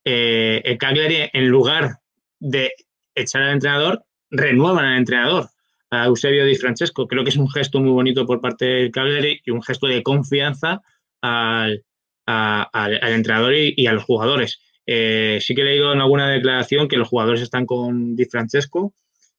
[0.05, 1.99] eh, el Cagliari en lugar
[2.39, 2.73] de
[3.15, 5.49] echar al entrenador, renuevan al entrenador
[5.91, 7.09] a Eusebio Di Francesco.
[7.09, 10.03] Creo que es un gesto muy bonito por parte del Cagliari y un gesto de
[10.03, 10.83] confianza
[11.23, 11.85] al,
[12.27, 14.61] al, entrenador y, a los jugadores.
[14.87, 18.95] Eh, sí que he leído en alguna declaración que los jugadores están con Di Francesco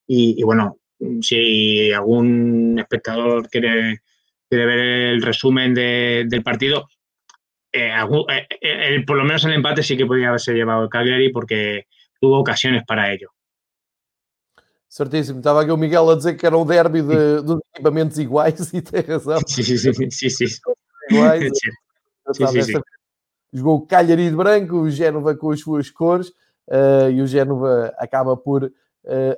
[0.05, 0.79] y bueno,
[1.21, 4.01] si algún espectador quiere,
[4.49, 6.87] quiere ver el resumen de- del partido,
[7.71, 7.91] eh,
[8.29, 11.85] eh, eh, por lo menos el empate sí que podría haberse llevado el Cagliari porque
[12.19, 13.29] tuvo ocasiones para ello.
[14.89, 15.39] Certíssimo.
[15.39, 18.81] Estava aqui o Miguel a dizer que era um derby de, dos equipamentos iguais e
[18.81, 19.39] tem razão.
[21.09, 21.69] Iguais, Sí.
[22.35, 22.73] engraçado sim, sim, desta sim.
[22.73, 22.83] vez.
[23.53, 26.31] Jogou o Cagliari de branco, o Génova com as suas cores
[26.69, 28.69] eh, e o Génova acaba por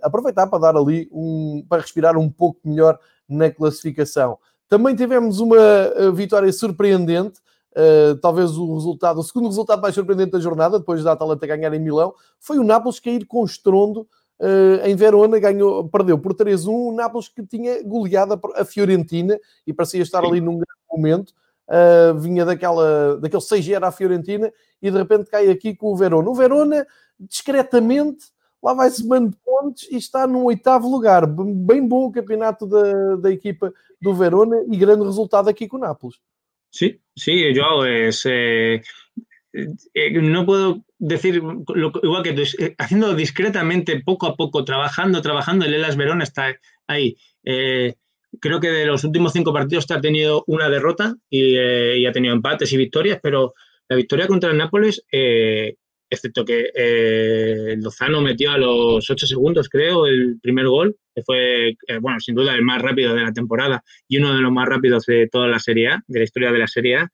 [0.02, 2.98] aproveitar para dar ali um para respirar um pouco melhor
[3.28, 4.38] na classificação.
[4.70, 7.40] Também tivemos uma eh, vitória surpreendente.
[7.76, 11.74] eh, talvez o resultado, o segundo resultado mais surpreendente da jornada, depois da Atalanta ganhar
[11.74, 14.08] em Milão, foi o Nápoles cair com estrondo
[14.40, 16.68] eh, em Verona, ganhou, perdeu por 3-1.
[16.68, 21.34] O Nápoles que tinha goleado a Fiorentina e parecia estar ali num grande momento.
[21.68, 24.52] Uh, vinha daquela, daquele 6-0 à Fiorentina
[24.82, 26.28] e de repente cai aqui com o Verona.
[26.28, 26.84] O Verona,
[27.20, 28.26] discretamente,
[28.64, 31.26] lá vai somando pontos e está no oitavo lugar.
[31.28, 35.80] Bem bom o campeonato da, da equipa do Verona e grande resultado aqui com o
[35.80, 36.18] Nápoles.
[36.72, 38.82] Sí, sí, Joao, es, eh,
[39.96, 45.66] eh, no puedo decir, lo- igual que eh, haciendo discretamente, poco a poco, trabajando, trabajando,
[45.66, 46.56] el Elas Verón está
[46.88, 47.18] ahí.
[48.40, 52.36] Creo que de los últimos cinco partidos ha tenido una derrota y, y ha tenido
[52.36, 53.56] empates y victorias, pero
[53.88, 55.04] la victoria contra el Nápoles,
[56.10, 61.70] excepto que eh, Lozano metió a los ocho segundos, creo, el primer gol, que fue,
[61.70, 64.68] eh, bueno, sin duda el más rápido de la temporada y uno de los más
[64.68, 67.08] rápidos de toda la Serie de la historia de la Serie.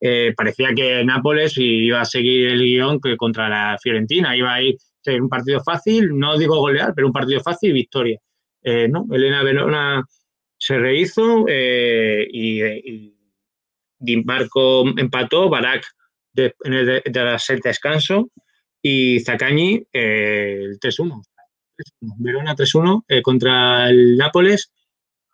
[0.00, 4.62] Eh, parecía que Nápoles iba a seguir el guion que contra la Fiorentina, iba a
[4.62, 4.76] ir
[5.20, 8.18] un partido fácil, no digo golear, pero un partido fácil victoria.
[8.62, 10.04] Elena Verona
[10.56, 13.14] se rehizo eh, y, y
[14.06, 15.84] empató, Barak
[16.32, 17.02] de, en el
[17.62, 18.30] descanso
[18.82, 21.22] y Zacañi eh, el 3-1.
[22.18, 24.72] Verona 3-1 eh, contra el Nápoles,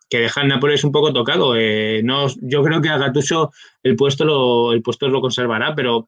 [0.09, 1.55] que deja Nápoles un poco tocado.
[1.57, 3.51] Eh, no, yo creo que a Gattuso
[3.83, 6.07] el puesto lo, el puesto lo conservará, pero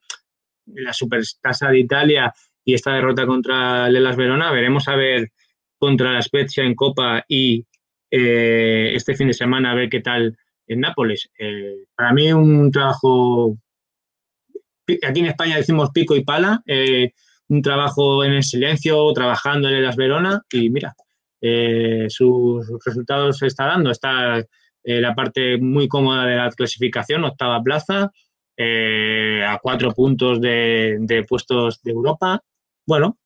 [0.67, 2.33] la supertasa de Italia
[2.63, 5.31] y esta derrota contra el Elas Verona, veremos a ver
[5.77, 7.65] contra la Spezia en Copa y
[8.09, 10.37] este fin de semana a ver qué tal
[10.67, 11.29] en Nápoles.
[11.95, 13.57] Para mí un trabajo,
[14.88, 17.11] aquí en España decimos pico y pala, eh,
[17.51, 20.95] un trabajo en el silencio, trabajando en las Verona y mira,
[21.41, 23.91] eh, sus resultados se está dando.
[23.91, 28.11] Está eh, la parte muy cómoda de la clasificación, octava plaza,
[28.55, 32.41] eh, a cuatro puntos de, puestos de Europa.
[32.86, 33.17] Bueno,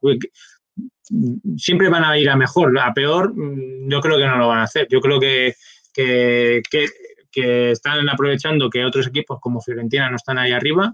[1.56, 4.60] siempre van a ir a mejor, a peor mm, yo creo que no lo van
[4.60, 4.88] a hacer.
[4.90, 5.54] Yo creo que,
[5.94, 10.94] que están aprovechando que otros equipos como Fiorentina no están ahí arriba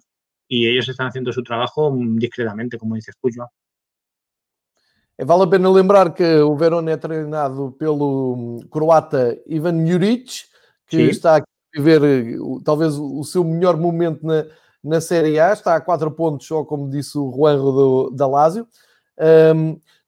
[0.52, 3.50] y ellos están haciendo su trabajo discretamente, como dices tú, Joao.
[5.18, 10.44] Vale a pena lembrar que o Verona é treinado pelo hum, croata Ivan Juric,
[10.88, 11.10] que Sim.
[11.10, 11.44] está a
[11.74, 14.46] viver eh, talvez o seu melhor momento na,
[14.84, 18.68] na Série A, está a 4 pontos só, como disse o Juanro do, da Lazio.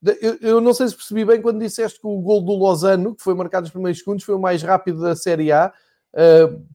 [0.01, 3.15] De- eu, eu não sei se percebi bem quando disseste que o gol do Lozano,
[3.15, 5.71] que foi marcado nos primeiros segundos, foi o mais rápido da Série A,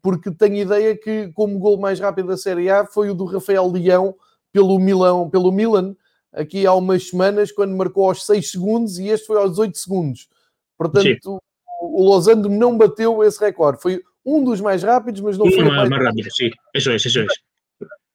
[0.03, 3.71] porque tenho ideia que, como gol mais rápido da Série A, foi o do Rafael
[3.71, 4.15] Leão
[4.53, 5.95] pelo, Milão, pelo Milan,
[6.33, 10.29] aqui há umas semanas, quando marcou aos 6 segundos e este foi aos 8 segundos.
[10.77, 11.41] Portanto,
[11.81, 13.81] o, o Lozano não bateu esse recorde.
[13.81, 17.07] Foi um dos mais rápidos, mas não foi o mais más rápido, sí, eso es,
[17.07, 17.33] eso es.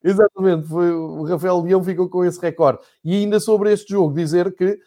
[0.03, 2.79] Exatamente, foi o Rafael Leão ficou com esse recorde.
[3.03, 4.77] E ainda sobre este jogo, dizer que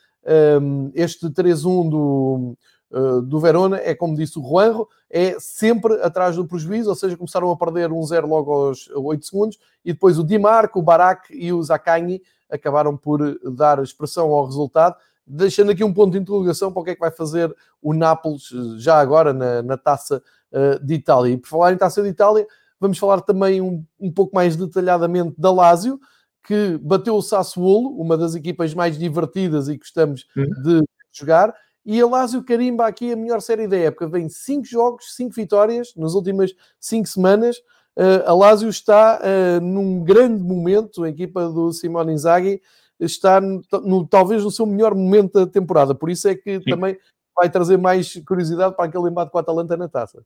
[0.61, 2.57] um, este 3-1 do,
[2.91, 7.17] uh, do Verona é, como disse o Juanro, é sempre atrás do prejuízo, ou seja,
[7.17, 11.33] começaram a perder 1-0 logo aos 8 segundos, e depois o Di Marco, o Barak
[11.33, 16.73] e o Zaccagni acabaram por dar expressão ao resultado, deixando aqui um ponto de interrogação
[16.73, 20.23] para o que é que vai fazer o Nápoles já agora na, na Taça
[20.53, 21.33] uh, de Itália.
[21.33, 22.47] E por falar em Taça de Itália,
[22.79, 25.99] vamos falar também um, um pouco mais detalhadamente da Lazio,
[26.47, 30.45] que bateu o Sassuolo, uma das equipas mais divertidas e que gostamos Uhum.
[30.63, 31.53] de jogar.
[31.87, 34.09] E a Lazio carimba aqui a melhor série da época.
[34.09, 37.59] Vem 5 jogos, 5 vitórias nas últimas 5 semanas.
[37.97, 42.61] Uh, a Lazio está uh, num grande momento, a equipa do Simone Inzaghi
[42.99, 45.95] está no, no- talvez no seu melhor momento da temporada.
[45.95, 46.71] Por isso é que Sim.
[46.71, 46.99] também
[47.37, 50.25] vai trazer mais curiosidade para aquele embate com a Atalanta na taça.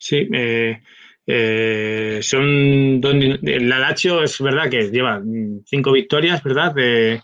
[0.00, 0.78] Sí, eh,
[1.26, 6.74] eh, son dos- la Lazio es verdad que lleva mm, cinco victorias, ¿verdad?
[6.74, 7.22] De,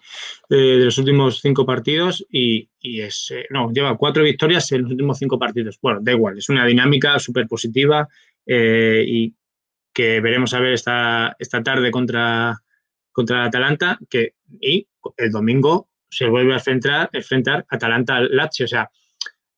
[0.49, 5.19] los últimos cinco partidos y, y es eh, no lleva cuatro victorias en los últimos
[5.19, 5.79] cinco partidos.
[5.81, 8.07] Bueno, da igual, es una dinámica súper positiva
[8.47, 9.35] eh, y
[9.95, 12.57] que veremos a ver esta, esta tarde contra
[13.13, 18.65] contra Atalanta, que y el domingo se vuelve a enfrentar, enfrentar Atalanta-Lazio.
[18.65, 18.91] O sea,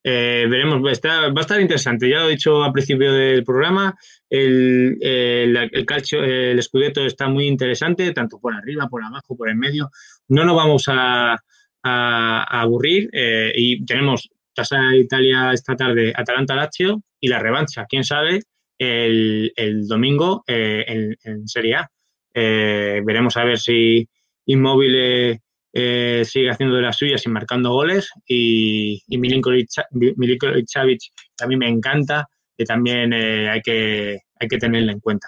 [0.07, 2.07] eh, veremos, a, estar, va a estar interesante.
[2.07, 3.97] Ya lo he dicho al principio del programa,
[4.29, 9.49] el, el, el calcio, el escudeto está muy interesante, tanto por arriba, por abajo, por
[9.49, 9.89] el medio.
[10.27, 11.35] No nos vamos a,
[11.81, 18.03] a, aburrir eh, y tenemos Tasa de Italia esta tarde, Atalanta-Lazio y la revancha, quién
[18.03, 18.41] sabe,
[18.77, 21.91] el, el domingo eh, en, en, Serie A.
[22.31, 24.07] Eh, veremos a ver si
[24.45, 25.41] Inmóvil
[25.77, 28.09] eh, sigue haciendo de las suyas y marcando goles.
[28.25, 31.01] Y, y Milinkovic, Milinkovic Savic,
[31.37, 35.27] que a mí me encanta, que también eh, hay, que, hay que tenerla en cuenta.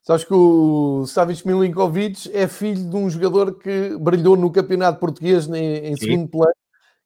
[0.00, 5.46] Sabes que o Savic Milinkovic é filho de um jogador que brilhou no campeonato português
[5.46, 6.54] em, em segundo plano.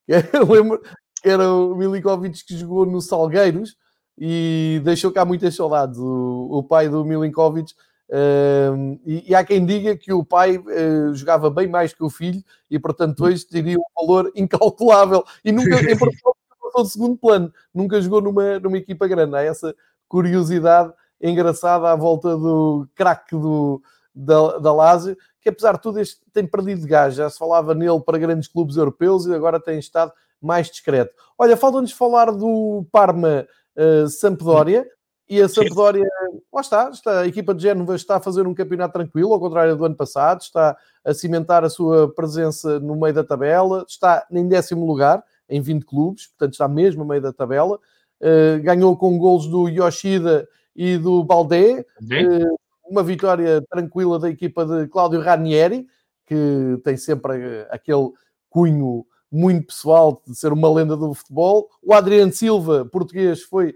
[0.07, 0.81] Eu lembro
[1.21, 3.77] que era o Milinkovic que jogou no Salgueiros
[4.17, 5.99] e deixou cá muitas saudades.
[5.99, 7.73] O, o pai do Milinkovic
[8.09, 12.11] Uh, e, e, há quem diga que o pai uh, jogava bem mais que o
[12.11, 12.41] filho
[12.71, 15.71] e, portanto, hoje teria um valor incalculável e nunca
[16.63, 19.37] passou de segundo plano, nunca jogou numa, numa equipa grande.
[19.37, 19.75] Há essa
[20.09, 23.83] curiosidade engraçada à volta do craque do,
[24.15, 27.15] da, da Lazio, que apesar de tudo este, tem perdido gás.
[27.15, 31.15] Já se falava nele para grandes clubes europeus e agora tem estado mais discreto.
[31.39, 33.47] Olha, falta-nos falar do Parma
[33.77, 34.87] uh, Sampdoria.
[35.29, 36.09] E a Sampdoria,
[36.53, 39.77] lá está, está, a equipa de Génova está a fazer um campeonato tranquilo, ao contrário
[39.77, 44.47] do ano passado, está a cimentar a sua presença no meio da tabela, está em
[44.47, 47.79] décimo lugar, em 20 clubes, portanto está mesmo no meio da tabela.
[48.21, 52.59] Uh, ganhou com golos do Yoshida e do Baldé, uh,
[52.89, 55.87] uma vitória tranquila da equipa de Cláudio Ranieri,
[56.25, 58.11] que tem sempre aquele
[58.49, 61.69] cunho muito pessoal de ser uma lenda do futebol.
[61.83, 63.75] O Adriano Silva, português, foi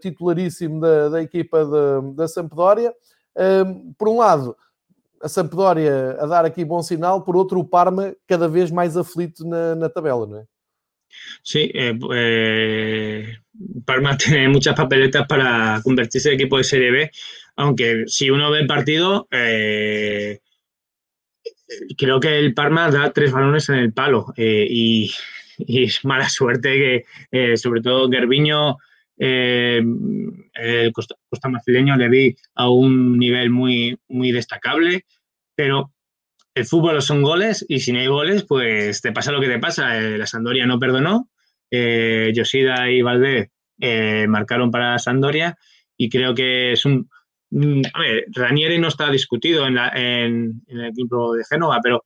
[0.00, 2.92] titularíssimo da, da equipa de, da Sampdoria.
[3.98, 4.56] Por um lado,
[5.22, 9.46] a Sampdoria a dar aqui bom sinal, por outro, o Parma cada vez mais aflito
[9.46, 10.44] na, na tabela, não é?
[11.42, 13.36] Sí, eh, eh,
[13.84, 17.10] Parma tiene muchas papeletas para convertirse en equipo de Serie B,
[17.56, 20.40] aunque si uno ve el partido, eh,
[21.96, 25.10] creo que el Parma da tres balones en el palo eh, y,
[25.58, 28.10] es mala suerte que, eh, sobre todo,
[29.18, 29.82] eh,
[30.54, 35.04] el costa, costa, le vi a un nivel muy, muy destacable,
[35.54, 35.92] pero
[36.56, 39.58] el fútbol son goles y si no hay goles, pues te pasa lo que te
[39.58, 39.98] pasa.
[39.98, 41.28] Eh, la Sandoria no perdonó,
[41.70, 45.58] eh, Yoshida y Valdés eh, marcaron para Sandoria
[45.96, 47.08] y creo que es un...
[47.92, 52.04] A ver, Ranieri no está discutido en, el equipo de Génova, pero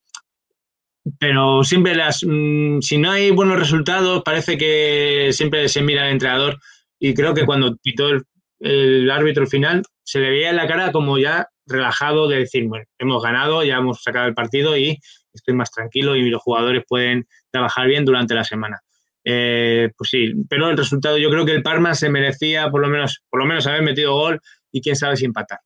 [1.19, 6.11] pero siempre las mmm, si no hay buenos resultados parece que siempre se mira al
[6.11, 6.59] entrenador
[7.01, 8.23] y creo que cuando pitó el,
[8.61, 12.85] el, árbitro final se le veía en la cara como ya relajado de decir, bueno,
[12.99, 14.99] hemos ganado, ya hemos sacado el partido y
[15.33, 18.81] estoy más tranquilo y los jugadores pueden trabajar bien durante la semana.
[19.25, 22.89] Eh, pues sí, pero el resultado yo creo que el Parma se merecía por lo
[22.89, 24.41] menos, por lo menos haber metido gol
[24.71, 25.61] y quién sabe si empatar.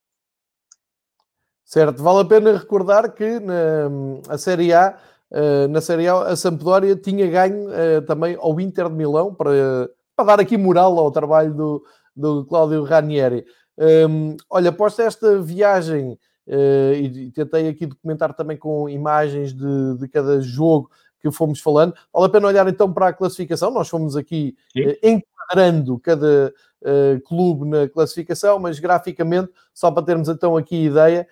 [1.65, 3.89] Certo, vale a pena recordar que na
[4.29, 4.95] a Série A,
[5.31, 9.89] uh, na Série A, a Sampdoria tinha ganho uh, também ao Inter de Milão para,
[10.17, 11.85] para dar aqui moral ao trabalho do,
[12.15, 13.45] do Cláudio Ranieri.
[13.77, 20.09] Um, olha, após esta viagem, uh, e, tentei aqui documentar também com imagens de, de
[20.09, 20.91] cada jogo
[21.21, 23.71] que fomos falando, vale a pena olhar então para a classificação.
[23.71, 30.29] Nós fomos aqui uh, enquadrando cada uh, clube na classificação, mas graficamente, só para termos
[30.29, 31.27] então aqui ideia,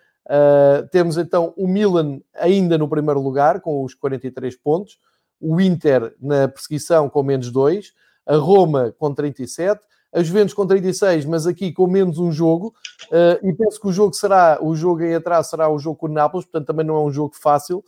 [0.92, 4.96] temos então o Milan ainda no primeiro lugar, com os 43 pontos,
[5.40, 7.92] o Inter na perseguição com menos 2,
[8.26, 9.80] a Roma com 37,
[10.12, 12.74] a Juventus com 36, mas aqui com menos um jogo,
[13.06, 16.06] uh, e penso que o jogo será, o jogo em atrás será o jogo com
[16.06, 17.78] o Nápoles, portanto também não é um jogo fácil,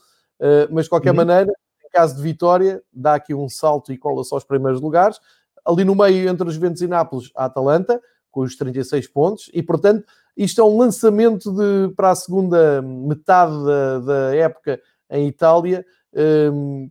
[0.41, 1.17] uh, mas de qualquer uhum.
[1.17, 1.53] maneira,
[1.85, 5.21] em caso de vitória, dá aqui um salto e cola só os primeiros lugares.
[5.65, 9.63] Ali no meio, entre os Juventus e Nápoles, a Atalanta, com os 36 pontos, e
[9.63, 10.05] portanto,
[10.37, 14.81] isto é um lançamento de, para a segunda metade da, da época
[15.11, 15.87] em Itália,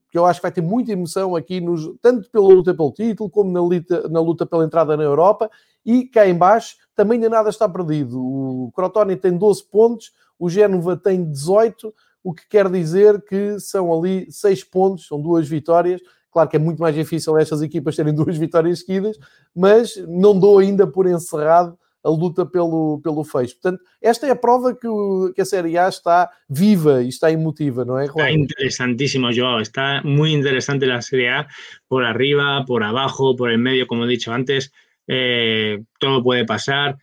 [0.09, 3.29] que eu acho que vai ter muita emoção aqui, nos, tanto pela luta pelo título,
[3.29, 5.49] como na luta, na luta pela entrada na Europa.
[5.85, 8.19] E cá em baixo também ainda nada está perdido.
[8.21, 11.93] O Crotone tem 12 pontos, o Génova tem 18,
[12.23, 16.01] o que quer dizer que são ali 6 pontos, são duas vitórias.
[16.31, 19.17] Claro que é muito mais difícil estas equipas terem duas vitórias seguidas,
[19.55, 23.55] mas não dou ainda por encerrado a luta pelo, pelo fecho.
[23.55, 27.31] Portanto, esta é a prova que, o, que a Série A está viva e está
[27.31, 28.25] emotiva, não é, Juan?
[28.25, 29.61] Está interesantísimo, Joao.
[29.61, 31.47] Está muy interesante la Serie A
[31.87, 34.71] por arriba, por abajo, por el medio, como he dicho antes.
[35.07, 36.97] Eh, todo puede pasar.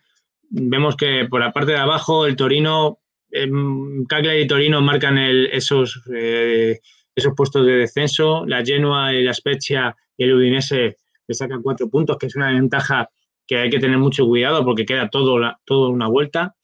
[0.49, 2.99] Vemos que por la parte de abajo el Torino
[3.31, 6.79] em Cagliari y Torino marcan el, esos, eh,
[7.15, 8.45] esos puestos de descenso.
[8.45, 10.97] La Genoa y la Spezia y el Udinese
[11.27, 13.09] le sacan cuatro puntos, que es una ventaja
[13.51, 16.55] que hay que tener mucho cuidado porque queda todo, todo una vuelta.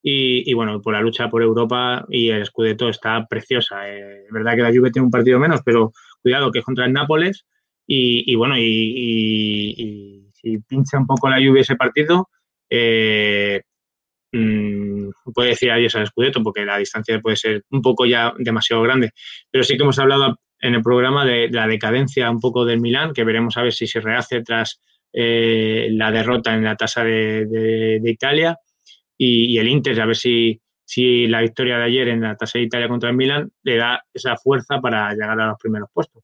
[0.00, 3.88] Y, bueno, por la lucha por Europa y el Scudetto está preciosa.
[3.88, 5.92] Eh, es verdad que la Juve tiene un partido menos, pero
[6.22, 7.46] cuidado que es contra el Nápoles.
[7.84, 12.28] Y, bueno, y, si pincha un poco la Juve ese partido,
[12.70, 13.62] eh,
[14.30, 18.82] mmm, puede decir adiós al Scudetto porque la distancia puede ser un poco ya demasiado
[18.82, 19.10] grande.
[19.50, 22.80] Pero sí que hemos hablado en el programa de, de la decadencia un poco del
[22.80, 24.80] Milán, que veremos a ver si se rehace tras
[25.12, 28.58] eh, la derrota en la tasa de, de, de Italia
[29.16, 32.58] y, y, el Inter, a ver si, si la victoria de ayer en la tasa
[32.58, 36.22] de Italia contra el Milan le da esa fuerza para llegar a los primeros puestos.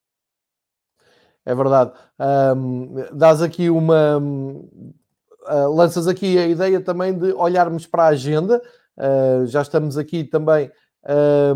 [1.45, 1.93] É verdade.
[2.21, 4.19] Um, dás aqui uma.
[4.19, 8.63] Uh, lanças aqui a ideia também de olharmos para a agenda.
[8.97, 10.71] Uh, já estamos aqui também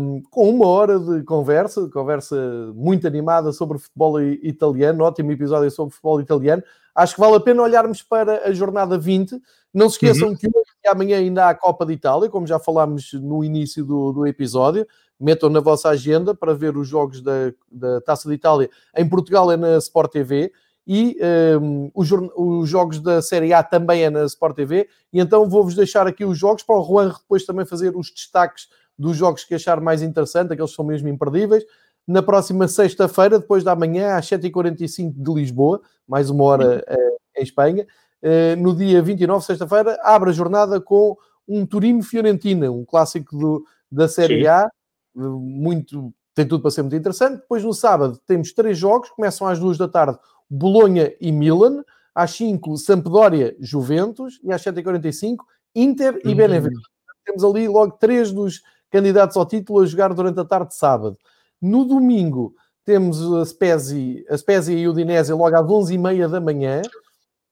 [0.01, 2.35] um, com uma hora de conversa, conversa
[2.75, 6.61] muito animada sobre futebol italiano, ótimo episódio sobre futebol italiano.
[6.97, 9.39] Acho que vale a pena olharmos para a jornada 20.
[9.71, 10.35] Não se esqueçam uhum.
[10.35, 14.11] que hoje amanhã ainda há a Copa de Itália, como já falámos no início do,
[14.11, 14.83] do episódio.
[15.19, 18.67] Metam na vossa agenda para ver os jogos da, da Taça de Itália.
[18.95, 20.51] Em Portugal é na Sport TV
[20.87, 21.15] e
[21.61, 24.89] um, os, os, jogos da Série A também é na Sport TV.
[25.13, 28.69] E então vou-vos deixar aqui os jogos para o Juan depois também fazer os destaques
[28.97, 31.63] dos jogos que achar mais interessante, aqueles que são mesmo imperdíveis.
[32.07, 37.43] Na próxima sexta-feira, depois da manhã, às 7h45 de Lisboa, mais uma hora uh, em
[37.43, 37.85] Espanha.
[38.23, 44.07] Uh, no dia 29, sexta-feira, abre a jornada com um Turino-Fiorentina, um clássico do, da
[44.07, 44.47] Série Sim.
[44.47, 44.69] A,
[45.15, 47.41] muito, tem tudo para ser muito interessante.
[47.41, 50.17] Depois, no sábado, temos três jogos, começam às duas da tarde,
[50.49, 51.83] Bolonha e Milan,
[52.15, 55.37] às 5, Sampdoria, Juventus, e às 7h45,
[55.75, 56.35] Inter e uhum.
[56.35, 56.79] Benevento.
[57.25, 61.17] Temos ali logo três dos candidatos ao título a jogar durante a tarde de sábado.
[61.61, 62.53] No domingo
[62.85, 66.81] temos a Spezia, a Spezia e o Udinese logo às 11h30 da manhã.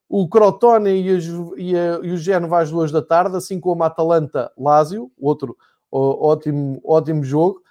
[0.07, 1.19] O Crotone e, a,
[1.57, 5.57] e, a, e o Génova às 2 da tarde, assim como a Atalanta-Lásio, outro
[5.91, 7.61] ó, ótimo, ótimo jogo,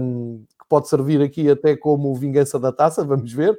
[0.00, 3.52] um, que pode servir aqui até como vingança da taça, vamos ver.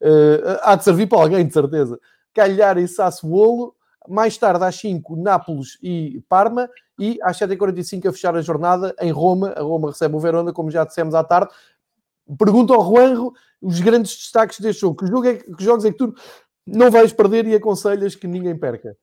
[0.00, 1.98] Uh, há de servir para alguém, de certeza.
[2.32, 3.74] Cagliari e Sassuolo,
[4.08, 6.68] mais tarde às 5, Nápoles e Parma,
[7.00, 9.54] e às 7h45 a fechar a jornada em Roma.
[9.56, 11.50] A Roma recebe o Verona, como já dissemos à tarde.
[12.38, 14.96] Pergunta ao Juanjo os grandes destaques deste jogo.
[14.96, 16.14] Que, jogo é, que jogos é que tu
[16.66, 18.94] não vais perder e aconselhas que ninguém perca?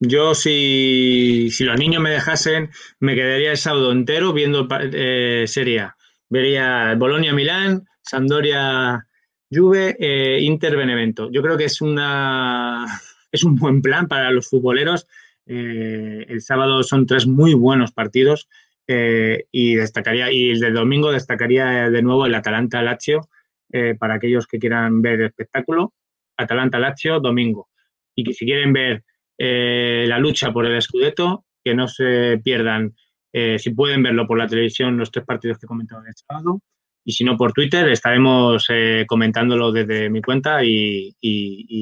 [0.00, 2.70] Yo, si, si, los niños me dejasen,
[3.00, 5.90] me quedaría el sábado entero viendo eh, Serie.
[6.30, 11.30] Vería Bolonia-Milán, Sampdoria-Juve, eh, Inter-Benevento.
[11.30, 12.86] Yo creo que es, una,
[13.32, 15.06] es un buen plan para los futboleros
[15.52, 18.48] eh, el sábado son tres muy buenos partidos
[18.86, 23.28] eh, y destacaría, y el de domingo destacaría de nuevo el Atalanta-Lazio
[23.72, 25.92] eh, para aquellos que quieran ver el espectáculo.
[26.36, 27.68] Atalanta-Lazio, domingo.
[28.14, 29.02] Y que si quieren ver
[29.38, 32.94] la lucha por el Scudetto, que no se pierdan,
[33.32, 36.60] si pueden verlo por la televisión, los tres partidos que he comentado el sábado.
[37.04, 38.66] Y si no, por Twitter, estaremos
[39.06, 41.14] comentándolo desde mi cuenta y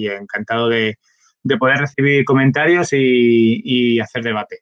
[0.07, 0.99] encantado de,
[1.49, 4.57] de poder recibir comentarios e, e fazer debate.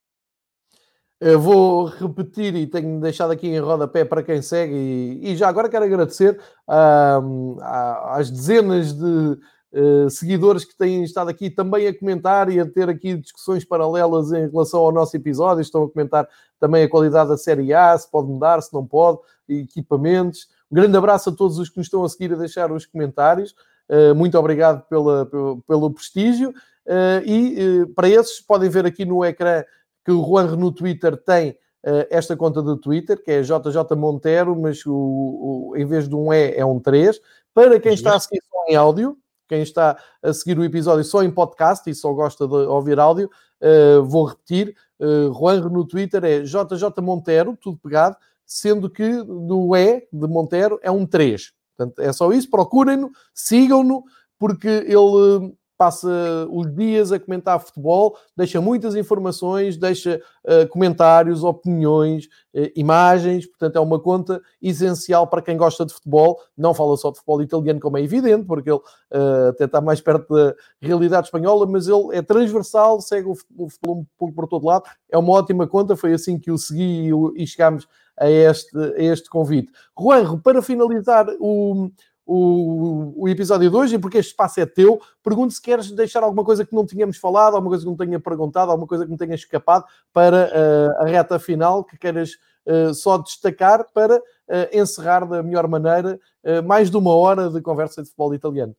[1.19, 5.49] Eu vou repetir e tenho deixado aqui em rodapé para quem segue, e, e já
[5.49, 9.39] agora quero agradecer às dezenas de
[9.73, 14.31] uh, seguidores que têm estado aqui também a comentar e a ter aqui discussões paralelas
[14.31, 15.63] em relação ao nosso episódio.
[15.63, 16.29] Estão a comentar
[16.61, 19.19] também a qualidade da série A, se pode mudar, se não pode,
[19.49, 20.49] equipamentos.
[20.71, 23.55] Um grande abraço a todos os que nos estão a seguir a deixar os comentários.
[23.89, 26.53] Uh, muito obrigado pela, pelo, pelo prestígio.
[26.87, 29.65] Uh, e uh, para esses, podem ver aqui no ecrã
[30.05, 34.55] que o Juan no Twitter tem uh, esta conta do Twitter, que é JJ Montero,
[34.55, 37.21] mas o, o, em vez de um E é um 3.
[37.53, 39.19] Para quem está a seguir só em áudio,
[39.49, 43.31] quem está a seguir o episódio só em podcast e só gosta de ouvir áudio,
[44.05, 50.07] vou repetir: uh, Juan no Twitter é JJ Montero, tudo pegado, sendo que no E
[50.13, 51.53] de Montero é um 3.
[51.77, 54.05] Portanto, é só isso, procurem-no, sigam-no,
[54.39, 56.09] porque ele passa
[56.51, 63.77] os dias a comentar futebol, deixa muitas informações, deixa uh, comentários, opiniões, uh, imagens, portanto
[63.77, 66.41] é uma conta essencial para quem gosta de futebol.
[66.57, 70.01] Não fala só de futebol italiano, como é evidente, porque ele uh, até está mais
[70.01, 74.67] perto da realidade espanhola, mas ele é transversal, segue o futebol um pouco por todo
[74.67, 74.85] lado.
[75.11, 77.87] É uma ótima conta, foi assim que o segui e, e chegámos
[78.19, 79.71] a este, a este convite.
[79.99, 81.91] Juanjo, para finalizar o
[82.27, 85.01] o, o episódio de hoje e porque este espaço é teu.
[85.23, 88.19] Pergunto se queres deixar alguma coisa que não tínhamos falado, alguma coisa que não tenha
[88.19, 92.33] perguntado, alguma coisa que não tenha escapado para uh, a reta final que queiras
[92.67, 94.23] uh, só destacar para uh,
[94.73, 96.19] encerrar da melhor maneira
[96.65, 98.75] mais de uma hora de conversa de futebol italiano.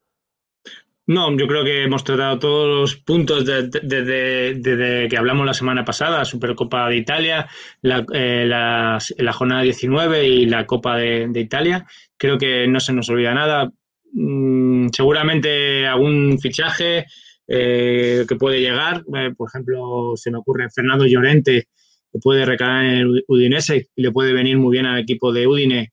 [1.07, 5.53] No, yo creo que hemos tratado todos los puntos desde de, de, que hablamos la
[5.53, 7.47] semana pasada, Supercopa de Italia,
[7.81, 11.87] la, eh, la, la jornada 19 y la Copa de, Italia.
[12.17, 13.71] Creo que no se nos olvida nada.
[14.13, 17.05] Mm, seguramente algún fichaje
[17.47, 21.67] eh, que puede llegar, eh, por ejemplo, se me ocurre Fernando Llorente,
[22.11, 25.47] que puede recaer en el Udinese y le puede venir muy bien al equipo de
[25.47, 25.91] Udine,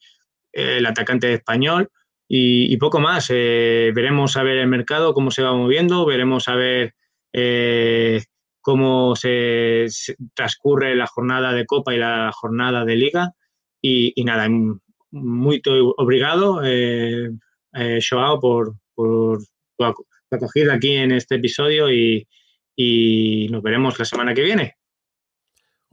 [0.53, 1.91] el atacante español.
[2.29, 3.29] Y, poco más.
[3.31, 6.95] Eh, veremos a ver el mercado, cómo se va moviendo, veremos a ver
[7.33, 8.23] eh,
[8.61, 9.87] cómo se,
[10.35, 13.33] transcurre la jornada de Copa y la jornada de Liga.
[13.81, 14.49] Y, nada,
[15.15, 15.63] muy
[15.97, 17.31] obrigado, eh,
[17.73, 18.01] eh,
[18.41, 19.39] por, por
[19.77, 19.85] tu
[20.31, 22.27] acogida aquí en este episodio y,
[22.77, 24.77] y nos veremos la semana que viene.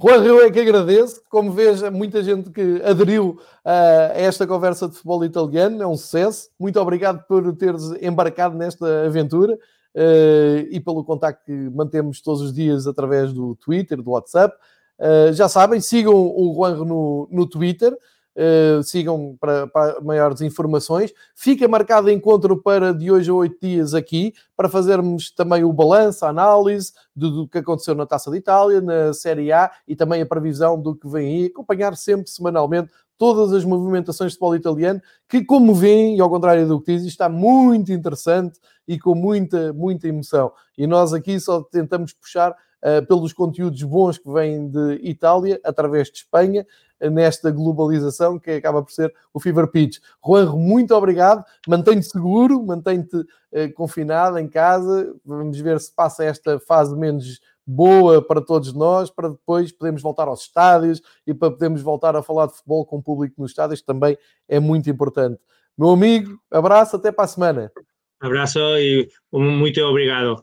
[0.01, 1.22] Juan Rio é que agradeço.
[1.30, 5.84] Como vês, muita gente que aderiu a esta conversa de futebol italiano.
[5.84, 6.49] É um sucesso.
[6.59, 12.51] Muito obrigado por teres embarcado nesta aventura uh, e pelo contacto que mantemos todos os
[12.51, 14.57] dias através do Twitter, do WhatsApp.
[14.97, 17.95] Uh, já sabem, sigam o Juan no, no Twitter.
[18.34, 21.14] Uh, sigam para, para, maiores informações.
[21.36, 26.26] Fica marcado encontro para de hoje a oito dias aqui, para fazermos também o balanço,
[26.26, 30.22] a análise do, do, que aconteceu na Taça de Itália, na Série A e também
[30.22, 31.46] a previsão do que vem aí.
[31.48, 32.90] Acompanhar sempre, semanalmente,
[33.22, 37.04] todas as movimentações de futebol italiano, que, como veem, e ao contrário do que diz,
[37.04, 40.52] está muito interessante e com muita, muita emoção.
[40.76, 46.10] E nós aqui só tentamos puxar uh, pelos conteúdos bons que vêm de Itália, através
[46.10, 46.66] de Espanha,
[47.10, 49.99] nesta globalização que acaba por ser o Fever Pitch.
[50.26, 51.43] Juanjo, muito obrigado.
[51.68, 55.14] Mantém-te seguro, mantém-te uh, confinado em casa.
[55.26, 60.28] Vamos ver se passa esta fase menos boa para todos nós, para depois podermos voltar
[60.28, 63.80] aos estádios e para podermos voltar a falar de futebol com o público nos estádios,
[63.80, 65.39] que também é muito importante.
[65.78, 67.72] Meu amigo, abraço, até para a semana.
[68.20, 70.41] Abraço e muito obrigado.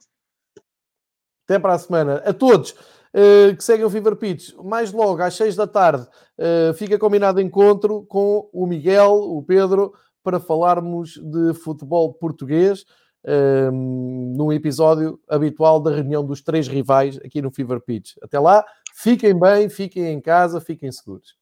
[1.44, 2.16] Até para a semana.
[2.24, 2.74] A todos.
[3.14, 4.52] Uh, que seguem o Fever Pitch.
[4.62, 6.06] Mais logo, às 6 da tarde,
[6.38, 12.84] uh, fica combinado encontro com o Miguel, o Pedro, para falarmos de futebol português,
[13.24, 18.12] uh, num episódio habitual da reunião dos três rivais aqui no Fever Pitch.
[18.20, 18.62] Até lá,
[18.94, 21.37] fiquem bem, fiquem em casa, fiquem seguros.